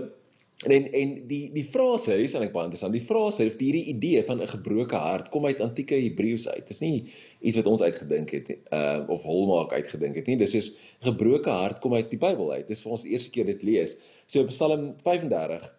En 0.67 0.91
en 0.91 1.11
die 1.27 1.45
die 1.55 1.63
frase 1.63 2.17
is 2.19 2.33
eintlik 2.35 2.51
baie 2.51 2.67
interessant. 2.67 2.91
Die 2.91 3.05
frase 3.05 3.45
of 3.47 3.55
hierdie 3.61 3.85
idee 3.93 4.23
van 4.27 4.41
'n 4.43 4.47
gebroke 4.47 4.95
hart 4.95 5.29
kom 5.31 5.45
uit 5.45 5.61
antieke 5.61 5.95
Hebreëus 5.95 6.49
uit. 6.49 6.67
Dit 6.67 6.69
is 6.69 6.81
nie 6.81 7.05
iets 7.39 7.55
wat 7.55 7.65
ons 7.65 7.81
uitgedink 7.81 8.29
het 8.29 8.49
uh 8.73 9.05
of 9.07 9.23
Holmaak 9.23 9.71
uitgedink 9.71 10.15
het 10.15 10.27
nie. 10.27 10.35
Dis 10.37 10.55
is 10.55 10.71
gebroke 10.99 11.49
hart 11.49 11.79
kom 11.79 11.93
uit 11.95 12.09
die 12.11 12.19
Bybel 12.19 12.51
uit. 12.51 12.67
Dis 12.67 12.83
vir 12.83 12.91
ons 12.91 13.03
die 13.03 13.11
eerste 13.11 13.29
keer 13.29 13.45
dit 13.45 13.63
lees. 13.63 13.95
So 14.27 14.43
Psalm 14.45 14.95
35 15.03 15.75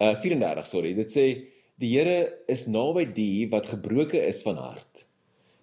uh 0.00 0.14
34 0.20 0.66
sorry. 0.66 0.94
Dit 0.94 1.14
sê 1.14 1.46
die 1.78 1.94
Here 1.94 2.32
is 2.48 2.66
naby 2.66 3.06
die 3.14 3.46
wat 3.50 3.68
gebroke 3.68 4.18
is 4.18 4.42
van 4.42 4.56
hart 4.56 5.06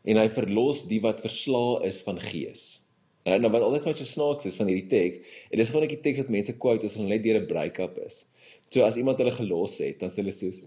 en 0.06 0.18
hy 0.18 0.30
verlos 0.30 0.88
die 0.88 1.02
wat 1.04 1.20
verslaa 1.20 1.84
is 1.84 2.02
van 2.04 2.20
gees. 2.20 2.84
Nou, 3.24 3.38
nou 3.40 3.52
wat 3.54 3.64
altyd 3.64 3.86
vir 3.86 3.92
my 3.92 3.96
so 3.98 4.08
snaaks 4.08 4.48
is 4.50 4.58
van 4.60 4.68
hierdie 4.68 4.90
teks, 4.92 5.20
en 5.50 5.58
dis 5.58 5.70
gewoon 5.72 5.88
'n 5.88 6.02
teks 6.04 6.20
wat 6.20 6.30
mense 6.30 6.54
quote 6.60 6.86
as 6.86 6.96
hulle 6.96 7.08
net 7.08 7.24
deur 7.24 7.40
'n 7.40 7.48
break-up 7.48 7.98
is. 8.06 8.26
So 8.72 8.84
as 8.84 8.98
iemand 8.98 9.18
hulle 9.18 9.32
gelos 9.32 9.78
het, 9.80 10.00
dan 10.00 10.10
sê 10.10 10.24
hulle 10.24 10.34
soos 10.36 10.66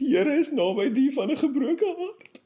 die 0.00 0.14
Here 0.14 0.38
is 0.40 0.50
naby 0.52 0.88
die 0.94 1.10
van 1.12 1.30
'n 1.30 1.36
gebroke 1.36 1.88
hart. 1.98 2.40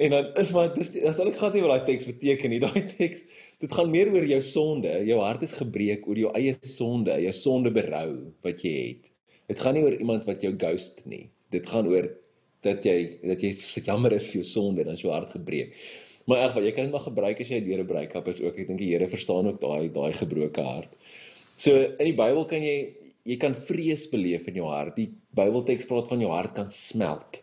En 0.00 0.10
dan 0.10 0.30
is 0.40 0.50
maar 0.50 0.72
dis 0.74 0.90
as 1.04 1.18
hulle 1.20 1.32
gaan 1.36 1.52
nie 1.52 1.62
wat 1.62 1.70
daai 1.70 1.86
teks 1.92 2.06
beteken 2.08 2.50
nie. 2.50 2.60
Daai 2.66 2.82
teks 2.88 3.24
dit 3.60 3.72
gaan 3.72 3.90
meer 3.90 4.08
oor 4.12 4.24
jou 4.24 4.40
sonde. 4.40 4.92
Jou 5.06 5.20
hart 5.20 5.42
is 5.42 5.52
gebreek 5.52 6.08
oor 6.08 6.18
jou 6.18 6.32
eie 6.34 6.56
sonde, 6.64 7.12
jou 7.22 7.32
sonde 7.36 7.70
berou 7.70 8.32
wat 8.42 8.64
jy 8.64 8.74
het. 8.88 9.10
Dit 9.52 9.60
gaan 9.60 9.76
nie 9.76 9.84
oor 9.84 9.96
iemand 9.98 10.24
wat 10.24 10.42
jou 10.42 10.54
ghost 10.56 11.04
nie. 11.04 11.28
Dit 11.52 11.68
gaan 11.68 11.86
oor 11.86 12.08
dat 12.64 12.84
jy 12.84 13.20
dat 13.22 13.42
jy 13.42 13.52
jammer 13.84 14.12
is 14.16 14.30
vir 14.30 14.40
jou 14.40 14.48
sonde 14.48 14.84
dan 14.84 14.96
jou 14.96 15.12
hart 15.12 15.36
gebreek. 15.36 15.76
Maar 16.28 16.48
ag, 16.48 16.56
jy 16.62 16.72
kan 16.72 16.86
dit 16.86 16.94
maar 16.94 17.04
gebruik 17.04 17.40
as 17.40 17.50
jy 17.50 17.60
deur 17.64 17.80
'n 17.82 17.86
break-up 17.86 18.28
is 18.28 18.40
ook. 18.40 18.56
Ek 18.58 18.66
dink 18.66 18.78
die 18.78 18.92
Here 18.92 19.08
verstaan 19.08 19.46
ook 19.46 19.60
daai 19.60 19.92
daai 19.92 20.12
gebroke 20.12 20.62
hart. 20.62 20.92
So 21.56 21.76
in 21.76 22.06
die 22.06 22.16
Bybel 22.16 22.44
kan 22.46 22.62
jy 22.62 22.94
jy 23.28 23.36
kan 23.40 23.54
vrees 23.68 24.06
beleef 24.10 24.48
in 24.50 24.60
jou 24.60 24.68
hart. 24.70 24.96
Die 24.96 25.10
Bybelteks 25.36 25.88
praat 25.88 26.10
van 26.10 26.22
jou 26.22 26.30
hart 26.32 26.54
kan 26.56 26.70
smelt 26.74 27.42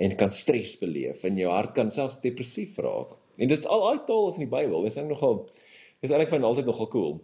en 0.00 0.14
kan 0.16 0.32
stres 0.32 0.74
beleef 0.80 1.24
en 1.28 1.36
jou 1.36 1.50
hart 1.52 1.74
kan 1.76 1.92
selfs 1.92 2.20
depressief 2.22 2.78
raak. 2.80 3.14
En 3.38 3.50
dit 3.50 3.58
is 3.58 3.68
al 3.68 3.84
daai 3.86 4.06
taal 4.08 4.30
is 4.30 4.38
in 4.38 4.46
die 4.46 4.52
Bybel. 4.52 4.82
Dit 4.84 4.92
is 4.92 4.98
eintlik 5.00 5.18
nogal 5.18 5.44
is 6.02 6.10
eintlik 6.10 6.32
van 6.32 6.46
altyd 6.48 6.66
nogal 6.66 6.88
cool. 6.92 7.18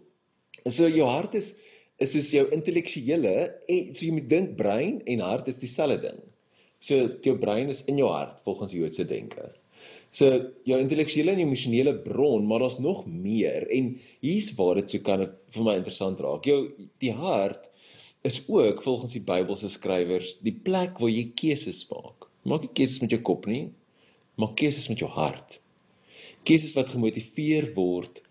En 0.65 0.75
so 0.75 0.89
jou 0.91 1.07
hart 1.09 1.35
is 1.39 1.55
is 1.99 2.13
soos 2.15 2.29
jou 2.31 2.45
intellektuele 2.55 3.33
en 3.67 3.87
so 3.91 4.05
jy 4.05 4.13
moet 4.15 4.29
dink 4.31 4.53
brein 4.59 5.01
en 5.11 5.23
hart 5.27 5.49
is 5.51 5.59
dieselfde 5.59 5.99
ding. 6.05 6.21
So 6.79 7.09
jou 7.25 7.35
brein 7.43 7.73
is 7.73 7.83
in 7.91 7.99
jou 7.99 8.11
hart 8.13 8.45
volgens 8.45 8.75
Joodse 8.77 9.07
denke. 9.09 9.49
So 10.15 10.31
jou 10.67 10.79
intellektuele 10.79 11.35
en 11.35 11.43
emosionele 11.43 11.97
bron, 12.05 12.47
maar 12.47 12.63
daar's 12.63 12.79
nog 12.79 13.03
meer 13.07 13.67
en 13.75 13.91
hier's 14.23 14.53
waar 14.59 14.79
dit 14.79 14.95
so 14.95 15.03
kan 15.05 15.27
vir 15.27 15.67
my 15.67 15.75
interessant 15.81 16.23
raak. 16.23 16.47
Jou 16.47 16.71
die 17.03 17.13
hart 17.19 17.67
is 18.27 18.43
ook 18.49 18.83
volgens 18.83 19.13
die 19.13 19.23
Bybelse 19.23 19.69
skrywers 19.69 20.37
die 20.45 20.55
plek 20.55 20.99
waar 20.99 21.13
jy 21.13 21.29
keuses 21.39 21.85
maak. 21.91 22.29
Maak 22.49 22.65
nie 22.65 22.75
keuses 22.75 23.03
met 23.03 23.15
jou 23.15 23.21
kop 23.23 23.47
nie, 23.51 23.69
maak 24.41 24.57
keuses 24.59 24.89
met 24.91 25.03
jou 25.03 25.11
hart. 25.13 25.61
Keuses 26.49 26.75
wat 26.77 26.93
gemotiveer 26.95 27.73
word 27.77 28.23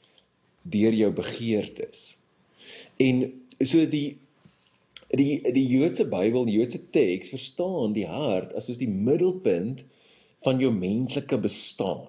deur 0.67 0.95
jou 0.95 1.12
begeertes. 1.15 2.17
En 3.00 3.28
so 3.63 3.86
die 3.88 4.17
die 5.15 5.39
die 5.56 5.67
Joodse 5.71 6.04
Bybel, 6.10 6.47
die 6.50 6.58
Joodse 6.58 6.82
teks 6.91 7.32
verstaan 7.32 7.95
die 7.95 8.08
hart 8.10 8.52
as 8.58 8.67
soos 8.67 8.82
die 8.82 8.91
middelpunt 8.91 9.86
van 10.43 10.60
jou 10.60 10.71
menslike 10.73 11.39
bestaan. 11.39 12.08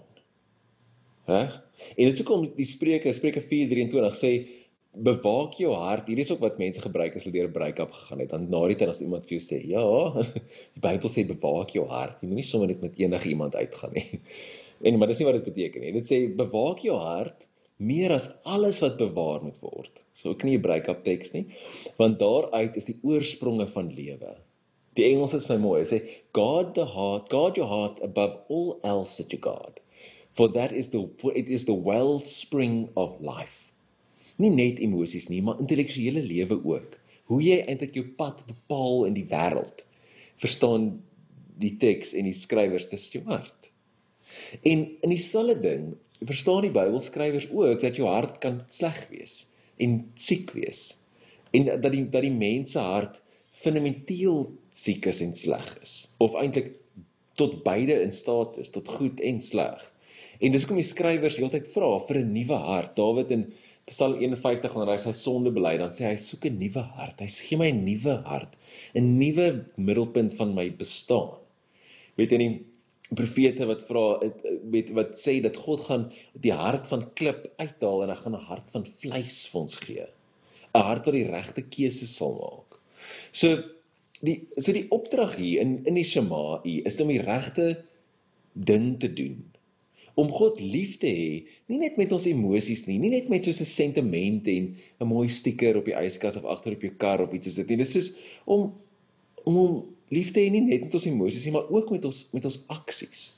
Reg? 1.29 1.55
En 1.95 2.09
dit 2.09 2.15
is 2.15 2.23
hoekom 2.23 2.49
die 2.57 2.67
Spreuke, 2.67 3.13
Spreuke 3.15 3.43
4:23 3.45 4.19
sê 4.19 4.33
bewaak 5.05 5.57
jou 5.61 5.73
hart. 5.75 6.09
Hierdie 6.09 6.25
is 6.25 6.31
ook 6.33 6.43
wat 6.43 6.59
mense 6.61 6.83
gebruik 6.83 7.17
as 7.17 7.27
hulle 7.27 7.37
deur 7.37 7.49
'n 7.49 7.55
break-up 7.55 7.93
gegaan 7.93 8.21
het. 8.23 8.31
Dan 8.31 8.49
na 8.51 8.67
die 8.67 8.77
tyd 8.77 8.89
as 8.89 9.01
iemand 9.01 9.27
vir 9.27 9.39
jou 9.39 9.45
sê, 9.45 9.59
"Ja, 9.67 10.23
die 10.75 10.81
Bybel 10.81 11.11
sê 11.11 11.27
bewaak 11.27 11.71
jou 11.71 11.87
hart. 11.87 12.21
Jy 12.21 12.29
moenie 12.29 12.45
sommer 12.45 12.69
net 12.69 12.81
met 12.81 12.99
enige 12.99 13.29
iemand 13.29 13.55
uitgaan 13.55 13.93
nie." 13.95 14.21
En 14.81 14.99
maar 14.99 15.09
dis 15.09 15.19
nie 15.19 15.27
wat 15.27 15.35
dit 15.35 15.55
beteken 15.55 15.81
nie. 15.81 15.93
Dit 15.93 16.07
sê 16.07 16.37
bewaak 16.37 16.79
jou 16.79 16.97
hart 16.97 17.49
meer 17.79 18.13
as 18.13 18.29
alles 18.45 18.81
wat 18.81 18.97
bewaar 18.97 19.43
moet 19.43 19.59
word. 19.61 20.05
So 20.15 20.31
ook 20.31 20.45
nie 20.45 20.57
'n 20.57 20.63
break-up 20.63 21.05
teks 21.05 21.33
nie, 21.33 21.47
want 21.97 22.19
daaruit 22.19 22.77
is 22.77 22.85
die 22.85 22.99
oorspronge 23.03 23.67
van 23.67 23.93
lewe. 23.95 24.37
Die 24.95 25.05
Engels 25.05 25.35
is 25.35 25.49
my 25.49 25.57
mooi. 25.57 25.83
Dit 25.83 25.91
sê 25.93 26.01
guard 26.33 26.75
the 26.75 26.87
heart, 26.87 27.29
guard 27.31 27.57
your 27.57 27.69
heart 27.69 28.03
above 28.03 28.39
all 28.49 28.79
else 28.83 29.17
that 29.17 29.33
you 29.33 29.41
guard. 29.43 29.81
For 30.33 30.49
that 30.53 30.73
is 30.73 30.91
the 30.91 31.09
it 31.35 31.49
is 31.49 31.65
the 31.65 31.75
wellspring 31.75 32.91
of 32.95 33.21
life 33.21 33.68
nie 34.43 34.51
net 34.55 34.81
emosies 34.85 35.29
nie, 35.33 35.43
maar 35.43 35.61
intellektuele 35.63 36.23
lewe 36.23 36.61
ook. 36.65 36.97
Hoe 37.29 37.43
jy 37.43 37.61
eintlik 37.65 37.99
jou 37.99 38.07
pad 38.19 38.45
bepaal 38.49 39.09
in 39.11 39.17
die 39.19 39.27
wêreld. 39.29 39.85
Verstaan 40.41 40.93
die 41.59 41.75
teks 41.81 42.15
en 42.15 42.29
die 42.29 42.37
skrywers 42.37 42.89
dis 42.91 43.09
jou 43.13 43.25
hart. 43.27 43.71
En 44.63 44.87
in 45.03 45.13
dieselfde 45.13 45.59
ding, 45.61 45.89
verstaan 46.27 46.65
die 46.67 46.75
Bybelskrywers 46.75 47.49
ook 47.51 47.83
dat 47.83 47.99
jou 47.99 48.09
hart 48.09 48.39
kan 48.43 48.63
sleg 48.73 48.99
wees 49.13 49.45
en 49.79 50.01
siek 50.19 50.51
wees. 50.57 50.99
En 51.55 51.69
dat 51.69 51.93
die 51.93 52.05
dat 52.11 52.25
die 52.27 52.35
mens 52.35 52.75
se 52.75 52.83
hart 52.83 53.21
fundamenteel 53.59 54.49
siek 54.75 55.07
is 55.11 55.23
en 55.25 55.35
sleg 55.37 55.69
is 55.83 56.01
of 56.23 56.35
eintlik 56.39 56.75
tot 57.39 57.63
beide 57.63 58.01
in 58.03 58.13
staat 58.13 58.59
is, 58.59 58.71
tot 58.75 58.89
goed 58.99 59.21
en 59.23 59.39
sleg. 59.43 59.83
En 60.43 60.53
dis 60.55 60.63
hoekom 60.63 60.81
die 60.81 60.87
skrywers 60.87 61.39
heeltyd 61.39 61.71
vra 61.71 61.99
vir 62.09 62.19
'n 62.19 62.33
nuwe 62.35 62.59
hart. 62.67 62.97
Dawid 62.97 63.31
en 63.31 63.45
Psalm 63.89 64.19
51 64.21 64.75
wanneer 64.77 64.97
hy 64.97 65.03
sy 65.03 65.15
sonde 65.17 65.53
bely, 65.55 65.75
dan 65.81 65.93
sê 65.97 66.11
hy 66.11 66.17
soek 66.21 66.45
'n 66.49 66.59
nuwe 66.61 66.83
hart. 66.97 67.21
Hy 67.21 67.29
gee 67.29 67.57
my 67.57 67.71
'n 67.73 67.85
nuwe 67.85 68.15
hart, 68.25 68.57
'n 68.95 69.19
nuwe 69.19 69.65
middelpunt 69.77 70.35
van 70.37 70.55
my 70.55 70.69
bestaan. 70.71 71.39
Weet 72.17 72.33
jy 72.33 72.39
nie 72.39 72.65
profete 73.17 73.65
wat 73.65 73.83
vra 73.89 74.21
weet 74.73 74.93
wat 74.93 75.17
sê 75.17 75.41
dat 75.41 75.57
God 75.57 75.81
gaan 75.81 76.05
die 76.35 76.53
hart 76.53 76.87
van 76.87 77.09
klip 77.15 77.49
uithaal 77.57 78.05
en 78.05 78.11
hy 78.13 78.19
gaan 78.21 78.37
'n 78.37 78.49
hart 78.51 78.71
van 78.71 78.85
vleis 78.85 79.49
vir 79.49 79.61
ons 79.61 79.77
gee. 79.77 80.07
'n 80.75 80.83
Hart 80.89 81.07
wat 81.07 81.15
die 81.15 81.31
regte 81.31 81.63
keuses 81.63 82.17
sal 82.17 82.35
maak. 82.37 82.81
So 83.33 83.63
die 84.21 84.47
so 84.59 84.73
die 84.73 84.89
opdrag 84.91 85.37
hier 85.37 85.61
in 85.61 85.85
in 85.87 85.95
die 85.95 86.05
Shema 86.05 86.61
is 86.65 87.01
om 87.01 87.09
die 87.09 87.23
regte 87.23 87.85
ding 88.55 88.99
te 89.01 89.09
doen 89.09 89.45
om 90.19 90.33
God 90.35 90.59
lief 90.59 90.97
te 90.99 91.07
hê, 91.07 91.35
nie 91.71 91.79
net 91.79 91.99
met 92.01 92.11
ons 92.15 92.27
emosies 92.27 92.87
nie, 92.89 92.97
nie 92.99 93.13
net 93.13 93.29
met 93.31 93.45
soos 93.47 93.61
'n 93.63 93.71
sentiment 93.71 94.49
en 94.49 94.75
'n 95.01 95.07
mooi 95.07 95.29
stiker 95.29 95.77
op 95.79 95.85
die 95.85 95.95
yskas 95.95 96.37
of 96.37 96.45
agter 96.45 96.73
op 96.73 96.83
jou 96.83 96.93
kar 96.97 97.23
of 97.23 97.33
iets 97.33 97.47
soos 97.47 97.55
dit 97.55 97.69
nie. 97.69 97.77
Dis 97.77 97.93
soos 97.93 98.17
om 98.45 98.73
om 99.45 99.55
hom 99.55 99.85
lief 100.11 100.33
te 100.33 100.41
hê 100.41 100.51
nie 100.51 100.61
net 100.61 100.83
met 100.83 100.95
ons 100.95 101.07
emosies 101.07 101.45
nie, 101.45 101.53
maar 101.53 101.71
ook 101.71 101.91
met 101.91 102.05
ons 102.05 102.29
met 102.33 102.45
ons 102.45 102.65
aksies. 102.69 103.35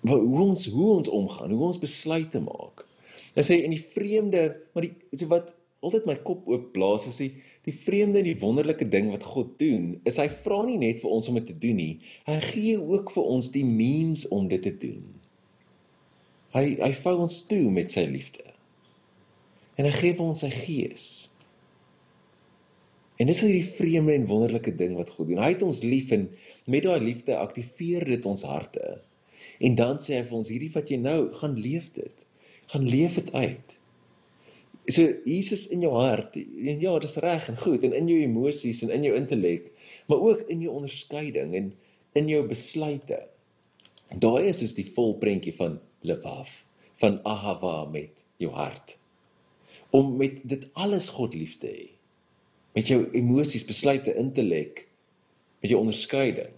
Hoe 0.00 0.40
ons 0.40 0.66
hoe 0.66 0.90
ons 0.96 1.08
omgaan, 1.08 1.50
hoe 1.50 1.66
ons 1.66 1.78
besluite 1.78 2.40
maak. 2.40 2.86
Hy 3.34 3.42
sê 3.42 3.64
in 3.64 3.70
die 3.70 3.84
vreemde, 3.94 4.56
maar 4.72 4.82
die 4.82 4.94
so 5.12 5.26
wat 5.26 5.54
altyd 5.80 6.06
my 6.06 6.16
kop 6.16 6.46
oop 6.48 6.72
blaas 6.72 7.06
is 7.06 7.16
die 7.16 7.32
die 7.66 7.74
vreemde 7.74 8.20
en 8.20 8.24
die 8.24 8.38
wonderlike 8.38 8.86
ding 8.88 9.10
wat 9.10 9.24
God 9.26 9.58
doen, 9.58 10.00
is 10.06 10.20
hy 10.22 10.28
vra 10.28 10.60
nie 10.64 10.78
net 10.78 11.00
vir 11.02 11.10
ons 11.10 11.28
om 11.28 11.34
dit 11.34 11.48
te 11.50 11.58
doen 11.58 11.76
nie, 11.76 11.94
hy 12.24 12.40
gee 12.40 12.76
ook 12.78 13.10
vir 13.10 13.24
ons 13.24 13.50
die 13.50 13.64
means 13.66 14.28
om 14.30 14.46
dit 14.48 14.62
te 14.62 14.70
doen. 14.70 15.15
Hy 16.56 16.76
hy 16.80 16.92
vou 17.02 17.16
ons 17.26 17.38
toe 17.50 17.64
met 17.72 17.92
sy 17.92 18.06
liefde. 18.08 18.44
En 19.76 19.84
hy 19.84 19.92
gee 19.92 20.16
vir 20.16 20.24
ons 20.24 20.40
sy 20.40 20.50
gees. 20.52 21.06
En 23.20 23.28
dis 23.28 23.40
hierdie 23.44 23.64
vreemde 23.64 24.12
en 24.12 24.28
wonderlike 24.28 24.72
ding 24.76 24.96
wat 24.96 25.12
God 25.14 25.30
doen. 25.30 25.40
Hy 25.40 25.54
het 25.54 25.64
ons 25.64 25.82
lief 25.84 26.12
en 26.16 26.28
met 26.68 26.84
daai 26.84 27.00
liefde 27.00 27.36
aktiveer 27.36 28.04
dit 28.08 28.28
ons 28.28 28.44
harte. 28.48 28.98
En 29.64 29.76
dan 29.78 30.00
sê 30.02 30.18
hy 30.18 30.24
vir 30.28 30.38
ons 30.38 30.52
hierdie 30.52 30.72
wat 30.74 30.92
jy 30.92 30.98
nou 31.00 31.18
gaan 31.40 31.56
leef 31.60 31.88
dit. 31.96 32.24
Gaan 32.72 32.88
leef 32.88 33.16
dit 33.20 33.32
uit. 33.36 33.76
So 34.92 35.02
Jesus 35.26 35.66
in 35.74 35.82
jou 35.82 35.92
hart. 35.96 36.36
En 36.36 36.82
ja, 36.82 36.92
dis 37.02 37.18
reg 37.24 37.48
en 37.50 37.58
goed 37.58 37.86
en 37.88 37.96
in 37.96 38.10
jou 38.10 38.18
emosies 38.22 38.84
en 38.86 38.92
in 38.94 39.08
jou 39.08 39.16
intellek, 39.18 39.72
maar 40.06 40.22
ook 40.22 40.44
in 40.52 40.62
jou 40.62 40.76
onderskeiding 40.76 41.56
en 41.58 41.72
in 42.16 42.30
jou 42.30 42.44
besluite. 42.46 43.18
Daai 44.14 44.46
is 44.52 44.60
soos 44.62 44.76
die 44.76 44.86
volprentjie 44.86 45.56
van 45.56 45.80
Lewav 46.06 46.52
van 47.00 47.18
Ahava 47.28 47.84
met 47.92 48.12
jou 48.40 48.52
hart. 48.54 48.96
Om 49.90 50.16
met 50.20 50.40
dit 50.48 50.66
alles 50.72 51.08
God 51.16 51.34
lief 51.36 51.58
te 51.60 51.70
hê. 51.70 51.88
Met 52.76 52.88
jou 52.92 53.06
emosies, 53.16 53.64
besluite, 53.64 54.12
intellek, 54.20 54.84
met 55.62 55.70
jou 55.72 55.80
onderskeiding, 55.80 56.52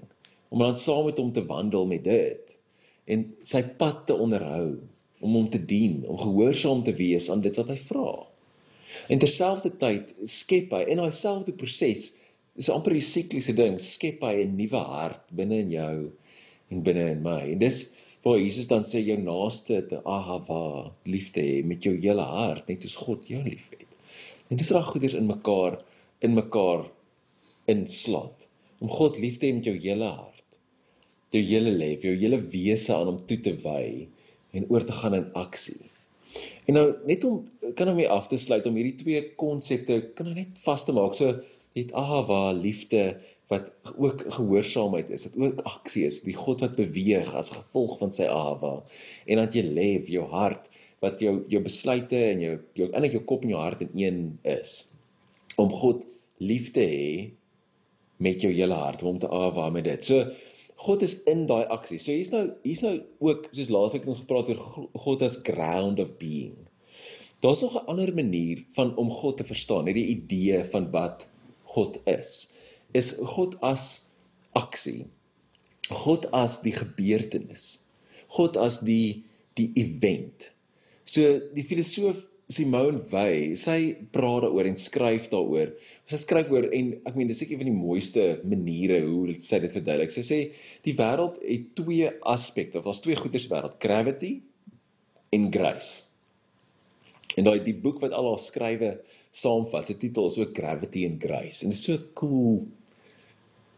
om 0.48 0.62
dan 0.64 0.76
saam 0.76 1.06
met 1.08 1.18
hom 1.20 1.32
te 1.32 1.44
wandel 1.46 1.86
met 1.86 2.04
dit 2.04 2.54
en 3.08 3.24
sy 3.46 3.62
pad 3.80 4.02
te 4.08 4.16
onderhou, 4.20 4.76
om 5.24 5.34
hom 5.34 5.46
te 5.50 5.60
dien, 5.64 6.02
om 6.06 6.18
gehoorsaam 6.20 6.82
te 6.84 6.92
wees 6.98 7.30
aan 7.32 7.40
dit 7.42 7.56
wat 7.56 7.70
hy 7.72 7.78
vra. 7.80 8.10
En 9.08 9.20
terselfdertyd 9.22 10.12
skep 10.28 10.74
hy 10.76 10.82
in 10.92 11.00
daai 11.00 11.14
selfde 11.14 11.54
proses, 11.56 12.10
is 12.58 12.70
amper 12.72 12.96
die 12.96 13.04
sikliese 13.04 13.54
ding, 13.56 13.78
skep 13.80 14.22
hy 14.26 14.44
'n 14.44 14.56
nuwe 14.58 14.82
hart 14.92 15.24
binne 15.30 15.62
in 15.64 15.70
jou 15.72 15.96
en 16.70 16.82
binne 16.82 17.06
in 17.14 17.22
my. 17.22 17.52
En 17.54 17.58
dis 17.58 17.78
waar 18.28 18.40
Jesus 18.40 18.68
dan 18.70 18.84
sê 18.86 19.00
jou 19.04 19.16
naaste 19.20 19.80
te 19.90 20.00
ahava, 20.04 20.90
liefde 21.08 21.42
hê 21.42 21.62
met 21.66 21.84
jou 21.84 21.94
hele 21.96 22.24
hart, 22.24 22.68
net 22.68 22.84
soos 22.84 22.98
God 23.00 23.28
jou 23.30 23.40
liefhet. 23.44 23.86
En 24.48 24.60
dis 24.60 24.72
reg 24.74 24.90
goeders 24.92 25.16
in 25.18 25.28
mekaar 25.28 25.78
in 26.24 26.34
mekaar 26.34 26.86
inslat. 27.70 28.46
Om 28.82 28.90
God 28.90 29.18
lief 29.22 29.38
te 29.38 29.48
hê 29.48 29.56
met 29.56 29.66
jou 29.68 29.76
hele 29.76 30.08
hart, 30.08 30.46
jou 31.34 31.42
hele 31.44 31.74
lewe, 31.74 32.08
jou 32.08 32.16
hele 32.16 32.40
wese 32.52 32.94
aan 32.94 33.12
hom 33.12 33.20
toe 33.28 33.38
te 33.44 33.54
wy 33.64 34.08
en 34.56 34.66
oor 34.72 34.84
te 34.86 34.96
gaan 34.96 35.18
in 35.18 35.28
aksie. 35.38 35.80
En 36.68 36.76
nou 36.76 36.86
net 37.08 37.24
om 37.24 37.42
kan 37.76 37.90
om 37.92 38.00
hier 38.00 38.12
af 38.12 38.28
te 38.28 38.38
sluit 38.40 38.66
om 38.68 38.76
hierdie 38.76 38.98
twee 39.00 39.22
konsepte 39.40 40.00
kan 40.16 40.28
nou 40.28 40.36
net 40.36 40.60
vas 40.64 40.84
te 40.84 40.94
maak. 40.96 41.16
So 41.16 41.38
het 41.76 41.92
ahava, 41.92 42.52
liefde 42.52 43.18
wat 43.48 43.72
ook 43.96 44.24
gehoorsaamheid 44.28 45.10
is, 45.10 45.28
wat 45.32 45.38
ook 45.46 45.60
aksie 45.64 46.04
is, 46.08 46.20
die 46.24 46.36
God 46.36 46.60
wat 46.64 46.76
beweeg 46.76 47.30
as 47.36 47.52
gevolg 47.54 47.96
van 48.00 48.12
sy 48.12 48.28
awa. 48.28 48.78
En 49.26 49.40
dat 49.40 49.56
jy 49.56 49.64
leef 49.64 50.10
jou 50.12 50.26
hart 50.32 50.68
wat 51.02 51.22
jou 51.22 51.40
jou 51.48 51.62
besluite 51.62 52.18
en 52.18 52.42
jou 52.42 52.54
jou 52.76 52.90
eintlik 52.90 53.16
jou 53.16 53.24
kop 53.24 53.46
en 53.46 53.54
jou 53.54 53.62
hart 53.62 53.84
in 53.86 53.92
een 53.96 54.20
is. 54.42 54.76
Om 55.56 55.72
God 55.72 56.04
lief 56.42 56.72
te 56.74 56.84
hê 56.84 57.10
met 58.18 58.42
jou 58.42 58.50
hele 58.52 58.74
hart, 58.74 59.02
om 59.06 59.18
te 59.18 59.30
awa 59.30 59.68
met 59.70 59.86
dit. 59.86 60.04
So 60.04 60.26
God 60.78 61.02
is 61.02 61.16
in 61.30 61.46
daai 61.48 61.66
aksie. 61.74 61.98
So 62.02 62.12
hier's 62.12 62.32
nou 62.34 62.44
hier's 62.66 62.84
nou 62.84 62.98
ook 63.24 63.48
soos 63.54 63.72
laasweek 63.72 64.06
ons 64.06 64.20
gepraat 64.22 64.50
oor 64.52 64.90
God 65.06 65.24
as 65.26 65.40
ground 65.46 66.02
of 66.02 66.18
being. 66.20 66.54
Daar's 67.42 67.62
nog 67.62 67.74
'n 67.78 67.86
ander 67.86 68.14
manier 68.14 68.64
van 68.74 68.96
om 68.96 69.10
God 69.10 69.36
te 69.36 69.44
verstaan, 69.44 69.86
hierdie 69.86 70.18
idee 70.18 70.64
van 70.64 70.90
wat 70.90 71.28
God 71.78 72.00
is 72.10 72.50
is 72.96 73.12
God 73.20 73.54
as 73.62 74.08
aksie. 74.56 75.06
God 75.88 76.26
as 76.34 76.58
die 76.64 76.74
gebeurtenis. 76.74 77.84
God 78.34 78.56
as 78.60 78.80
die 78.84 79.24
die 79.58 79.70
event. 79.78 80.50
So 81.08 81.38
die 81.54 81.64
filosoof 81.66 82.26
Simone 82.48 83.02
Weil, 83.10 83.58
sy 83.60 83.92
praat 84.14 84.46
daaroor 84.46 84.68
en 84.70 84.78
skryf 84.80 85.26
daaroor. 85.28 85.74
Sy 86.08 86.20
skryf 86.22 86.48
oor 86.52 86.70
en 86.72 86.94
ek 87.04 87.16
meen 87.18 87.28
dis 87.28 87.42
ek 87.44 87.52
een 87.52 87.60
van 87.60 87.68
die 87.68 87.76
mooiste 87.76 88.24
maniere 88.48 89.02
hoe 89.04 89.34
sy 89.36 89.60
dit 89.66 89.74
verduidelik. 89.74 90.14
Sy 90.14 90.24
sê 90.24 90.38
die 90.86 90.96
wêreld 90.96 91.36
het 91.42 91.66
twee 91.76 92.08
aspekte. 92.32 92.80
Daar's 92.80 93.02
twee 93.04 93.18
goeders 93.20 93.50
wêreld, 93.52 93.76
gravity 93.82 94.38
en 95.36 95.50
grace. 95.52 96.06
En 97.36 97.44
daai 97.44 97.60
die 97.66 97.76
boek 97.76 98.00
wat 98.00 98.16
al 98.16 98.30
haar 98.32 98.40
skrywe 98.40 98.94
saamvat, 99.30 99.86
se 99.86 99.96
titel 99.96 100.26
is 100.26 100.38
ook 100.38 100.56
Gravity 100.56 101.06
and 101.06 101.22
Grace. 101.22 101.62
En 101.64 101.70
dit 101.70 101.78
is 101.78 101.84
so 101.84 101.98
cool 102.14 102.66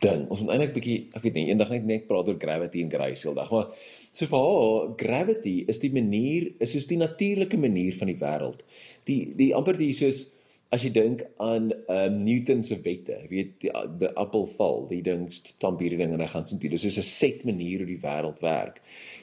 ding. 0.04 0.26
Ons 0.32 0.42
moet 0.42 0.54
eintlik 0.54 0.74
bietjie, 0.78 0.98
ek 1.16 1.24
weet 1.26 1.36
nie, 1.36 1.46
eendag 1.52 1.72
net 1.74 1.86
net 1.88 2.08
praat 2.08 2.28
oor 2.30 2.40
gravity 2.40 2.84
en 2.84 2.92
grace 2.92 3.26
heeldag, 3.26 3.50
maar 3.52 3.70
so 4.10 4.26
vir 4.26 4.44
haar, 4.46 4.90
gravity 5.00 5.54
is 5.70 5.80
die 5.82 5.92
manier, 5.94 6.50
is 6.64 6.74
soos 6.74 6.88
die 6.90 6.98
natuurlike 7.00 7.60
manier 7.60 7.96
van 7.98 8.10
die 8.10 8.18
wêreld. 8.20 8.62
Die 9.08 9.22
die 9.38 9.50
amper 9.56 9.78
die 9.80 9.92
soos 9.96 10.28
as 10.70 10.84
jy 10.86 10.92
dink 10.94 11.24
aan 11.42 11.72
um, 11.90 12.20
Newton 12.22 12.62
se 12.62 12.78
wette, 12.84 13.16
weet 13.30 13.56
die, 13.64 13.72
die 13.98 14.10
appel 14.20 14.46
val, 14.54 14.84
die 14.90 15.02
ding 15.02 15.26
stamp 15.34 15.82
hierdie 15.82 15.98
ding 15.98 16.14
en 16.14 16.22
hy 16.22 16.28
gaan 16.30 16.46
so 16.46 16.58
toe. 16.62 16.70
Dis 16.70 16.86
soos 16.86 17.00
'n 17.02 17.08
set 17.08 17.44
manier 17.48 17.82
hoe 17.82 17.90
die 17.90 18.02
wêreld 18.02 18.38
werk. 18.44 18.78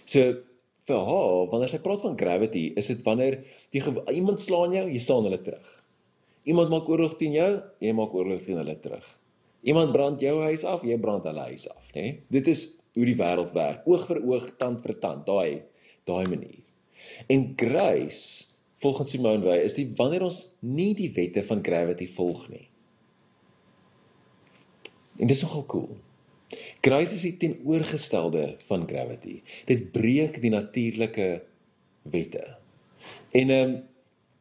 So 0.05 0.43
vir 0.87 1.03
haar, 1.07 1.47
wanneer 1.51 1.71
sy 1.71 1.79
praat 1.83 2.03
van 2.03 2.19
gravity, 2.19 2.71
is 2.79 2.91
dit 2.91 3.01
wanneer 3.03 3.41
die 3.75 3.81
iemand 4.13 4.39
slaan 4.39 4.75
jou, 4.75 4.85
jy 4.87 5.01
slaan 5.03 5.27
hulle 5.27 5.41
terug. 5.43 5.76
Iemand 6.47 6.71
maak 6.71 6.89
oorlog 6.89 7.17
teen 7.19 7.35
jou, 7.35 7.49
jy 7.83 7.93
maak 7.95 8.13
oorlog 8.15 8.43
teen 8.45 8.59
hulle 8.61 8.77
terug. 8.79 9.07
Iemand 9.67 9.91
brand 9.91 10.21
jou 10.23 10.37
huis 10.45 10.63
af, 10.67 10.85
jy 10.87 10.95
brand 11.01 11.25
hulle 11.27 11.47
huis 11.49 11.67
af, 11.67 11.81
nê? 11.91 12.01
Nee? 12.01 12.13
Dit 12.31 12.47
is 12.51 12.67
hoe 12.95 13.05
die 13.05 13.17
wêreld 13.19 13.51
werk. 13.55 13.83
Oog 13.89 14.05
vir 14.09 14.21
oog, 14.23 14.45
tand 14.61 14.79
vir 14.85 14.95
tand, 15.01 15.25
daai 15.27 15.63
daai 16.07 16.23
manier. 16.31 16.63
En 17.27 17.49
grace, 17.59 18.47
volgens 18.79 19.11
Simone 19.11 19.43
Weil, 19.43 19.65
is 19.67 19.75
die 19.75 19.89
wanneer 19.97 20.23
ons 20.27 20.39
nie 20.63 20.93
die 20.95 21.09
wette 21.15 21.43
van 21.47 21.63
gravity 21.65 22.07
volg 22.15 22.45
nie. 22.53 22.67
En 25.17 25.27
dis 25.27 25.43
nogal 25.43 25.65
cool. 25.71 25.97
Grace 26.85 27.17
is 27.17 27.25
die 27.25 27.35
teenoorgestelde 27.41 28.53
van 28.69 28.85
gravity. 28.87 29.41
Dit 29.67 29.89
breek 29.91 30.39
die 30.41 30.53
natuurlike 30.53 31.29
wette. 32.13 32.47
En 33.35 33.53
ehm 33.53 33.75
um, 33.75 33.77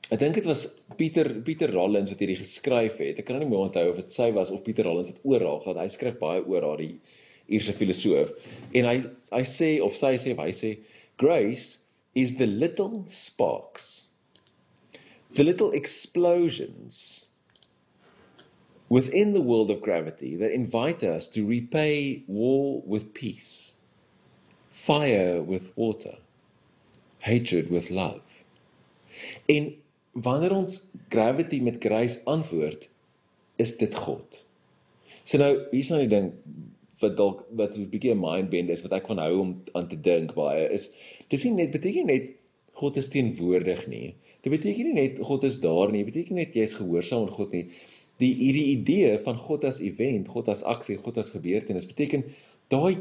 Ek 0.07 0.21
dink 0.23 0.37
dit 0.39 0.47
was 0.47 0.69
Pieter 0.95 1.33
Pieter 1.43 1.73
Rollins 1.75 2.13
wat 2.13 2.21
hierdie 2.23 2.39
geskryf 2.39 3.01
het. 3.03 3.19
Ek 3.19 3.27
kan 3.27 3.41
nie 3.43 3.49
meer 3.51 3.65
onthou 3.65 3.89
of 3.91 3.97
dit 3.99 4.13
sy 4.15 4.29
was 4.37 4.53
of 4.55 4.63
Pieter 4.67 4.87
Rollins 4.87 5.11
het 5.11 5.25
oorhaal 5.27 5.59
gehad. 5.65 5.81
Hy 5.83 5.89
skryf 5.91 6.21
baie 6.21 6.45
oor 6.47 6.63
haar 6.63 6.83
die 6.83 6.95
Ierse 7.51 7.75
filosoof. 7.75 8.31
En 8.75 8.87
hy 8.87 9.01
hy 9.33 9.43
sê 9.51 9.71
of 9.83 9.97
sy 9.99 10.15
sê 10.23 10.35
hy 10.39 10.53
sê 10.55 10.77
grace 11.19 11.87
is 12.15 12.37
the 12.39 12.47
little 12.47 13.03
sparks. 13.11 14.13
The 15.35 15.45
little 15.45 15.73
explosions 15.75 17.27
within 18.89 19.35
the 19.35 19.43
world 19.43 19.71
of 19.71 19.83
gravity 19.83 20.37
that 20.37 20.53
invite 20.53 21.03
us 21.03 21.27
to 21.35 21.45
repay 21.45 22.23
war 22.29 22.81
with 22.87 23.13
peace, 23.13 23.75
fire 24.71 25.43
with 25.43 25.73
water, 25.77 26.15
hatred 27.19 27.71
with 27.71 27.91
love. 27.91 28.23
En 29.49 29.75
wanneer 30.23 30.55
ons 30.57 30.79
gravity 31.13 31.61
met 31.61 31.81
grace 31.83 32.23
antwoord, 32.25 32.89
is 33.61 33.77
dit 33.81 33.95
God. 33.95 34.41
So 35.27 35.41
nou, 35.41 35.53
hier's 35.73 35.91
nou 35.93 36.01
die 36.05 36.13
ding 36.13 36.33
wat 37.03 37.17
dalk 37.19 37.45
wat 37.59 37.77
'n 37.77 37.89
bietjie 37.93 38.15
'n 38.15 38.21
mind 38.21 38.51
bend 38.51 38.71
is 38.71 38.83
wat 38.83 38.93
ek 38.93 39.07
van 39.07 39.19
hou 39.19 39.41
om 39.41 39.51
aan 39.75 39.89
te 39.89 40.01
dink 40.01 40.35
baie 40.35 40.69
is 40.73 40.91
dis 41.29 41.45
nie 41.45 41.53
net 41.53 41.71
beteken 41.73 42.07
net 42.07 42.31
God 42.73 42.97
is 42.97 43.09
teenwoordig 43.09 43.87
nie. 43.89 44.15
Dit 44.43 44.53
beteken 44.53 44.85
nie 44.85 44.93
net 44.93 45.19
God 45.25 45.45
is 45.45 45.61
daar 45.61 45.93
nie, 45.93 46.05
dit 46.05 46.13
beteken 46.13 46.37
net 46.37 46.55
jy 46.55 46.63
is 46.63 46.75
gehoorsaam 46.75 47.27
aan 47.27 47.33
God 47.33 47.53
nie. 47.53 47.69
Die 48.21 48.35
hierdie 48.35 48.77
idee 48.77 49.19
van 49.25 49.37
God 49.37 49.65
as 49.65 49.81
event, 49.81 50.29
God 50.29 50.49
as 50.49 50.63
aksie, 50.63 50.97
God 50.97 51.19
as 51.19 51.31
gebeurtenis 51.31 51.87
beteken 51.87 52.25
daai 52.69 52.99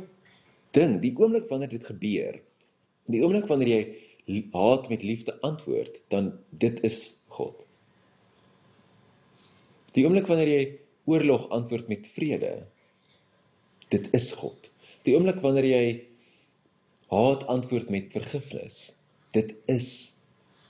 ding, 0.71 1.01
die 1.01 1.13
oomblik 1.15 1.49
wanneer 1.49 1.69
dit 1.69 1.83
gebeur, 1.83 2.39
die 3.07 3.21
oomblik 3.21 3.47
wanneer 3.47 3.67
jy 3.67 3.83
haat 4.51 4.89
met 4.89 5.03
liefde 5.03 5.37
antwoord, 5.41 5.99
dan 6.09 6.33
dit 6.49 6.81
is 6.83 7.17
God. 7.27 7.65
Die 9.93 10.05
oomblik 10.05 10.27
wanneer 10.27 10.49
jy 10.49 10.63
oorlog 11.05 11.49
antwoord 11.49 11.87
met 11.87 12.07
vrede, 12.07 12.65
dit 13.93 14.09
is 14.17 14.31
God. 14.31 14.71
Die 15.05 15.13
oomblik 15.15 15.39
wanneer 15.43 15.67
jy 15.69 15.85
Haat 17.07 17.45
antwoord 17.47 17.89
met 17.89 18.11
vergifnis. 18.11 18.95
Dit 19.31 19.53
is 19.69 20.15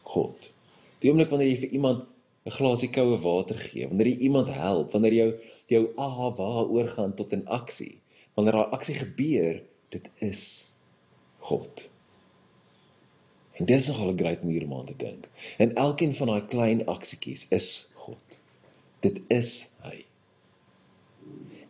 God. 0.03 0.51
Die 0.99 1.09
oomblik 1.09 1.31
wanneer 1.31 1.53
jy 1.53 1.59
vir 1.63 1.75
iemand 1.79 2.03
'n 2.45 2.53
glasie 2.53 2.89
koue 2.93 3.17
water 3.23 3.57
gee, 3.57 3.87
wanneer 3.87 4.07
jy 4.07 4.17
iemand 4.27 4.49
help, 4.53 4.91
wanneer 4.91 5.13
jou 5.13 5.31
jou 5.67 5.83
aha 5.97 6.29
waar 6.37 6.67
oorgaan 6.69 7.15
tot 7.15 7.33
'n 7.33 7.47
aksie, 7.47 8.01
wanneer 8.35 8.53
daai 8.53 8.71
aksie 8.71 8.95
gebeur, 8.95 9.63
dit 9.89 10.09
is 10.19 10.71
God. 11.39 11.89
En 13.55 13.65
dis 13.65 13.87
nogal 13.87 14.13
'n 14.13 14.19
groot 14.19 14.43
manier 14.43 14.63
om 14.63 14.73
aan 14.73 14.85
te 14.85 14.97
dink. 14.97 15.29
En 15.57 15.75
elkeen 15.75 16.15
van 16.15 16.27
daai 16.27 16.45
klein 16.45 16.85
aksietjies 16.85 17.47
is 17.49 17.91
God. 17.93 18.39
Dit 18.99 19.21
is 19.27 19.69
hy. 19.81 20.05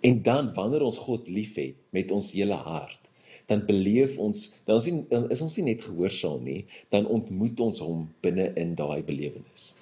En 0.02 0.22
dan 0.22 0.54
wanneer 0.54 0.82
ons 0.82 0.98
God 0.98 1.28
liefhet 1.28 1.76
met 1.90 2.12
ons 2.12 2.32
hele 2.32 2.54
hart, 2.54 3.00
dan 3.46 3.66
beleef 3.66 4.18
ons, 4.18 4.62
dan 4.66 4.78
is, 4.78 4.86
nie, 4.86 5.06
dan 5.10 5.30
is 5.30 5.42
ons 5.42 5.56
nie 5.56 5.66
net 5.66 5.84
gehoorsaam 5.84 6.44
nie, 6.44 6.66
dan 6.90 7.08
ontmoet 7.08 7.60
ons 7.60 7.80
hom 7.80 8.08
binne 8.26 8.52
in 8.54 8.76
daai 8.76 9.04
belewenis. 9.04 9.76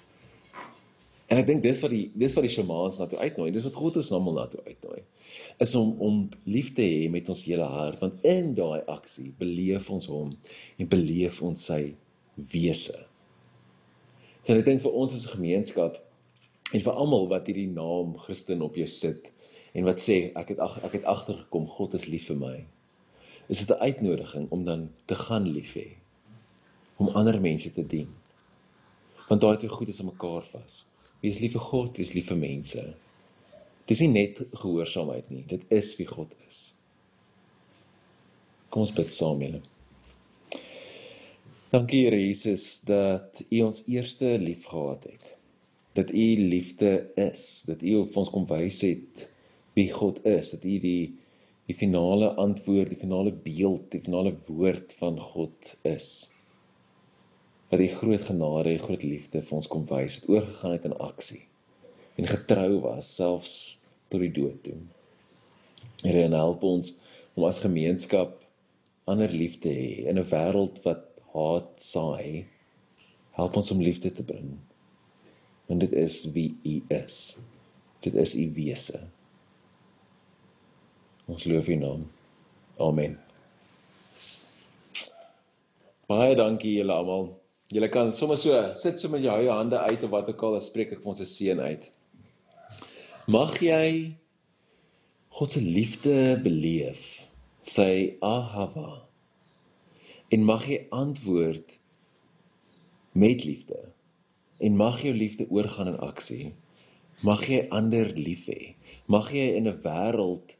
En 1.34 1.40
ek 1.40 1.48
dink 1.48 1.64
dis 1.64 1.80
wat 1.82 1.90
die 1.90 2.04
dis 2.14 2.34
wat 2.36 2.44
die 2.46 2.52
shamaans 2.52 3.00
na 3.00 3.08
toe 3.10 3.18
uitnooi, 3.18 3.48
dis 3.50 3.64
wat 3.66 3.74
God 3.74 3.96
ons 3.98 4.10
almal 4.14 4.36
na 4.38 4.44
toe 4.52 4.60
uitnooi. 4.68 5.00
Is 5.64 5.72
om 5.74 5.96
om 6.06 6.20
lief 6.46 6.68
te 6.76 6.84
hê 6.86 7.08
met 7.10 7.26
ons 7.32 7.42
hele 7.48 7.66
hart, 7.72 7.98
want 8.04 8.22
in 8.30 8.52
daai 8.54 8.84
aksie 8.92 9.32
beleef 9.40 9.88
ons 9.90 10.06
hom 10.12 10.30
en 10.78 10.92
beleef 10.92 11.40
ons 11.42 11.64
sy 11.72 11.80
wese. 12.52 12.94
So 14.44 14.54
ek 14.54 14.62
dink 14.68 14.84
vir 14.86 14.94
ons 14.94 15.16
as 15.18 15.26
'n 15.26 15.34
gemeenskap 15.34 15.98
en 16.70 16.86
vir 16.86 16.94
almal 16.94 17.26
wat 17.34 17.50
hierdie 17.50 17.66
naam 17.66 18.14
Christen 18.28 18.62
op 18.62 18.78
jou 18.78 18.86
sit 18.86 19.32
en 19.74 19.90
wat 19.90 19.98
sê 19.98 20.30
ek 20.38 20.54
het 20.54 20.62
ag 20.62 20.78
ek 20.86 21.00
het 21.00 21.10
agtergekom 21.16 21.66
God 21.66 21.98
is 21.98 22.06
lief 22.06 22.30
vir 22.30 22.38
my. 22.46 22.56
Is 23.50 23.66
dit 23.66 23.74
'n 23.74 23.82
uitnodiging 23.82 24.46
om 24.50 24.64
dan 24.64 24.90
te 25.06 25.14
gaan 25.14 25.50
lief 25.50 25.74
hê 25.74 25.98
om 26.98 27.08
ander 27.08 27.40
mense 27.40 27.72
te 27.72 27.82
dien. 27.82 28.08
Want 29.28 29.40
daai 29.40 29.56
twee 29.56 29.70
goed 29.70 29.88
is 29.88 29.98
aan 29.98 30.12
mekaar 30.14 30.46
vas. 30.46 30.93
Wees 31.24 31.40
lief 31.40 31.54
vir 31.56 31.64
God, 31.64 31.96
wees 31.96 32.12
lief 32.12 32.28
vir 32.28 32.36
mense. 32.36 32.82
Dis 33.88 34.00
nie 34.04 34.10
net 34.12 34.42
gehoorsaamheid 34.60 35.30
nie, 35.32 35.44
dit 35.48 35.62
is 35.72 35.94
wie 35.96 36.06
God 36.08 36.34
is. 36.48 36.58
Kom 38.68 38.84
ons 38.84 38.92
bid 38.92 39.12
saam 39.14 39.40
julle. 39.40 39.62
Dankie 41.72 42.04
Here 42.04 42.20
Jesus 42.20 42.66
dat 42.86 43.40
U 43.48 43.62
ons 43.64 43.80
eerste 43.90 44.36
liefgehad 44.42 45.08
het. 45.08 45.32
Dat 45.96 46.12
U 46.12 46.26
liefde 46.52 46.92
is, 47.20 47.64
dat 47.70 47.82
U 47.82 47.96
op 48.02 48.20
ons 48.20 48.30
kom 48.34 48.44
wys 48.50 48.82
het 48.84 49.28
wie 49.78 49.88
God 49.90 50.20
is, 50.28 50.52
dat 50.56 50.66
U 50.68 50.78
die 50.82 51.14
die 51.64 51.72
finale 51.72 52.34
antwoord, 52.36 52.90
die 52.92 53.00
finale 53.00 53.30
beeld, 53.32 53.86
die 53.94 54.02
finale 54.04 54.34
woord 54.50 54.92
van 54.98 55.16
God 55.16 55.70
is 55.88 56.10
wat 57.74 57.82
die 57.82 57.90
groot 57.90 58.22
genade 58.22 58.70
en 58.70 58.78
groot 58.78 59.02
liefde 59.02 59.40
vir 59.42 59.56
ons 59.56 59.66
kom 59.66 59.82
wys, 59.90 60.20
het 60.20 60.28
oorgegaan 60.30 60.76
het 60.76 60.84
in 60.86 60.94
aksie 61.02 61.42
en 62.14 62.28
getrou 62.30 62.78
was 62.84 63.08
selfs 63.16 63.54
tot 64.12 64.22
die 64.22 64.30
dood 64.30 64.60
toe. 64.62 64.76
Here 66.04 66.22
en 66.28 66.36
help 66.38 66.62
ons 66.62 66.92
om 67.34 67.48
as 67.48 67.58
gemeenskap 67.64 68.44
ander 69.10 69.34
lief 69.34 69.58
te 69.58 69.74
hê 69.74 70.06
in 70.06 70.22
'n 70.22 70.30
wêreld 70.30 70.78
wat 70.86 71.02
haat 71.34 71.74
saai. 71.82 72.46
Help 73.34 73.56
ons 73.56 73.70
om 73.74 73.82
liefde 73.82 74.12
te 74.12 74.22
bring. 74.22 74.54
Want 75.66 75.80
dit 75.80 75.92
is 75.92 76.30
wie 76.32 76.54
U 76.62 76.82
is. 76.94 77.38
Dit 78.00 78.14
is 78.14 78.34
U 78.34 78.52
wese. 78.54 79.02
Ons 81.26 81.44
loof 81.44 81.68
U 81.68 81.74
naam. 81.74 82.10
Amen. 82.78 83.18
Baie 86.06 86.36
dankie 86.36 86.78
julle 86.78 86.92
almal. 86.92 87.43
Julle 87.72 87.88
kan 87.88 88.10
sommer 88.12 88.36
so 88.36 88.52
sit 88.76 88.98
so 89.00 89.08
met 89.08 89.22
jou 89.24 89.36
hande 89.48 89.78
uit 89.78 90.02
of 90.04 90.10
wat 90.12 90.26
ook 90.28 90.42
al, 90.44 90.56
dan 90.58 90.62
spreek 90.64 90.90
ek 90.92 91.00
vir 91.00 91.12
ons 91.14 91.20
se 91.22 91.28
seën 91.30 91.60
uit. 91.64 91.86
Mag 93.32 93.54
jy 93.64 93.86
God 95.32 95.54
se 95.54 95.62
liefde 95.64 96.36
beleef, 96.44 97.24
sy 97.64 98.18
ahava. 98.20 99.06
En 100.28 100.44
mag 100.44 100.66
jy 100.68 100.82
antwoord 100.92 101.78
met 103.16 103.46
liefde. 103.48 103.80
En 104.60 104.76
mag 104.76 105.00
jou 105.00 105.14
liefde 105.16 105.46
oorgaan 105.48 105.94
in 105.94 105.98
aksie. 106.04 106.52
Mag 107.24 107.46
jy 107.48 107.62
ander 107.72 108.12
lief 108.18 108.44
hê. 108.52 108.74
Mag 109.08 109.32
jy 109.32 109.56
in 109.56 109.68
'n 109.72 109.80
wêreld 109.80 110.58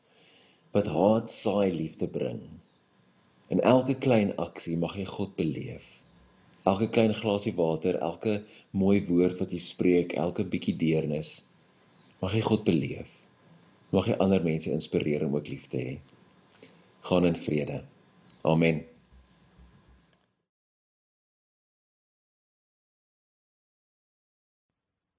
wat 0.73 0.89
haat 0.89 1.29
saai 1.29 1.69
liefde 1.71 2.09
bring. 2.09 2.63
In 3.53 3.61
elke 3.61 3.95
klein 3.95 4.33
aksie 4.41 4.79
mag 4.81 4.97
jy 4.97 5.05
God 5.05 5.37
beleef 5.37 6.04
elke 6.65 6.89
klein 6.89 7.15
glasie 7.15 7.53
water, 7.57 7.99
elke 8.01 8.43
mooi 8.71 9.03
woord 9.09 9.39
wat 9.43 9.53
jy 9.53 9.61
spreek, 9.61 10.17
elke 10.17 10.47
bietjie 10.49 10.77
deernis, 10.81 11.37
mag 12.23 12.33
jy 12.37 12.43
God 12.45 12.65
beleef. 12.65 13.13
Mag 13.95 14.09
jy 14.11 14.17
ander 14.19 14.43
mense 14.43 14.73
inspireer 14.73 15.27
om 15.27 15.37
ook 15.37 15.53
lief 15.53 15.69
te 15.71 15.79
hê. 15.79 15.95
Gaan 17.07 17.29
in 17.29 17.37
vrede. 17.39 17.85
Amen. 18.43 18.83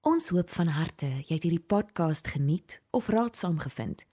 Ons 0.06 0.28
hoop 0.34 0.50
van 0.54 0.68
harte 0.70 1.08
jy 1.26 1.34
het 1.34 1.46
hierdie 1.46 1.64
podcast 1.72 2.28
geniet 2.30 2.78
of 2.94 3.08
raadsaam 3.10 3.58
gevind. 3.58 4.04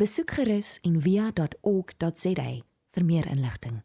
Besoek 0.00 0.34
gerus 0.36 0.76
en 0.82 0.98
via.ok.za 1.00 2.50
vir 2.94 3.04
meer 3.04 3.28
inligting. 3.30 3.82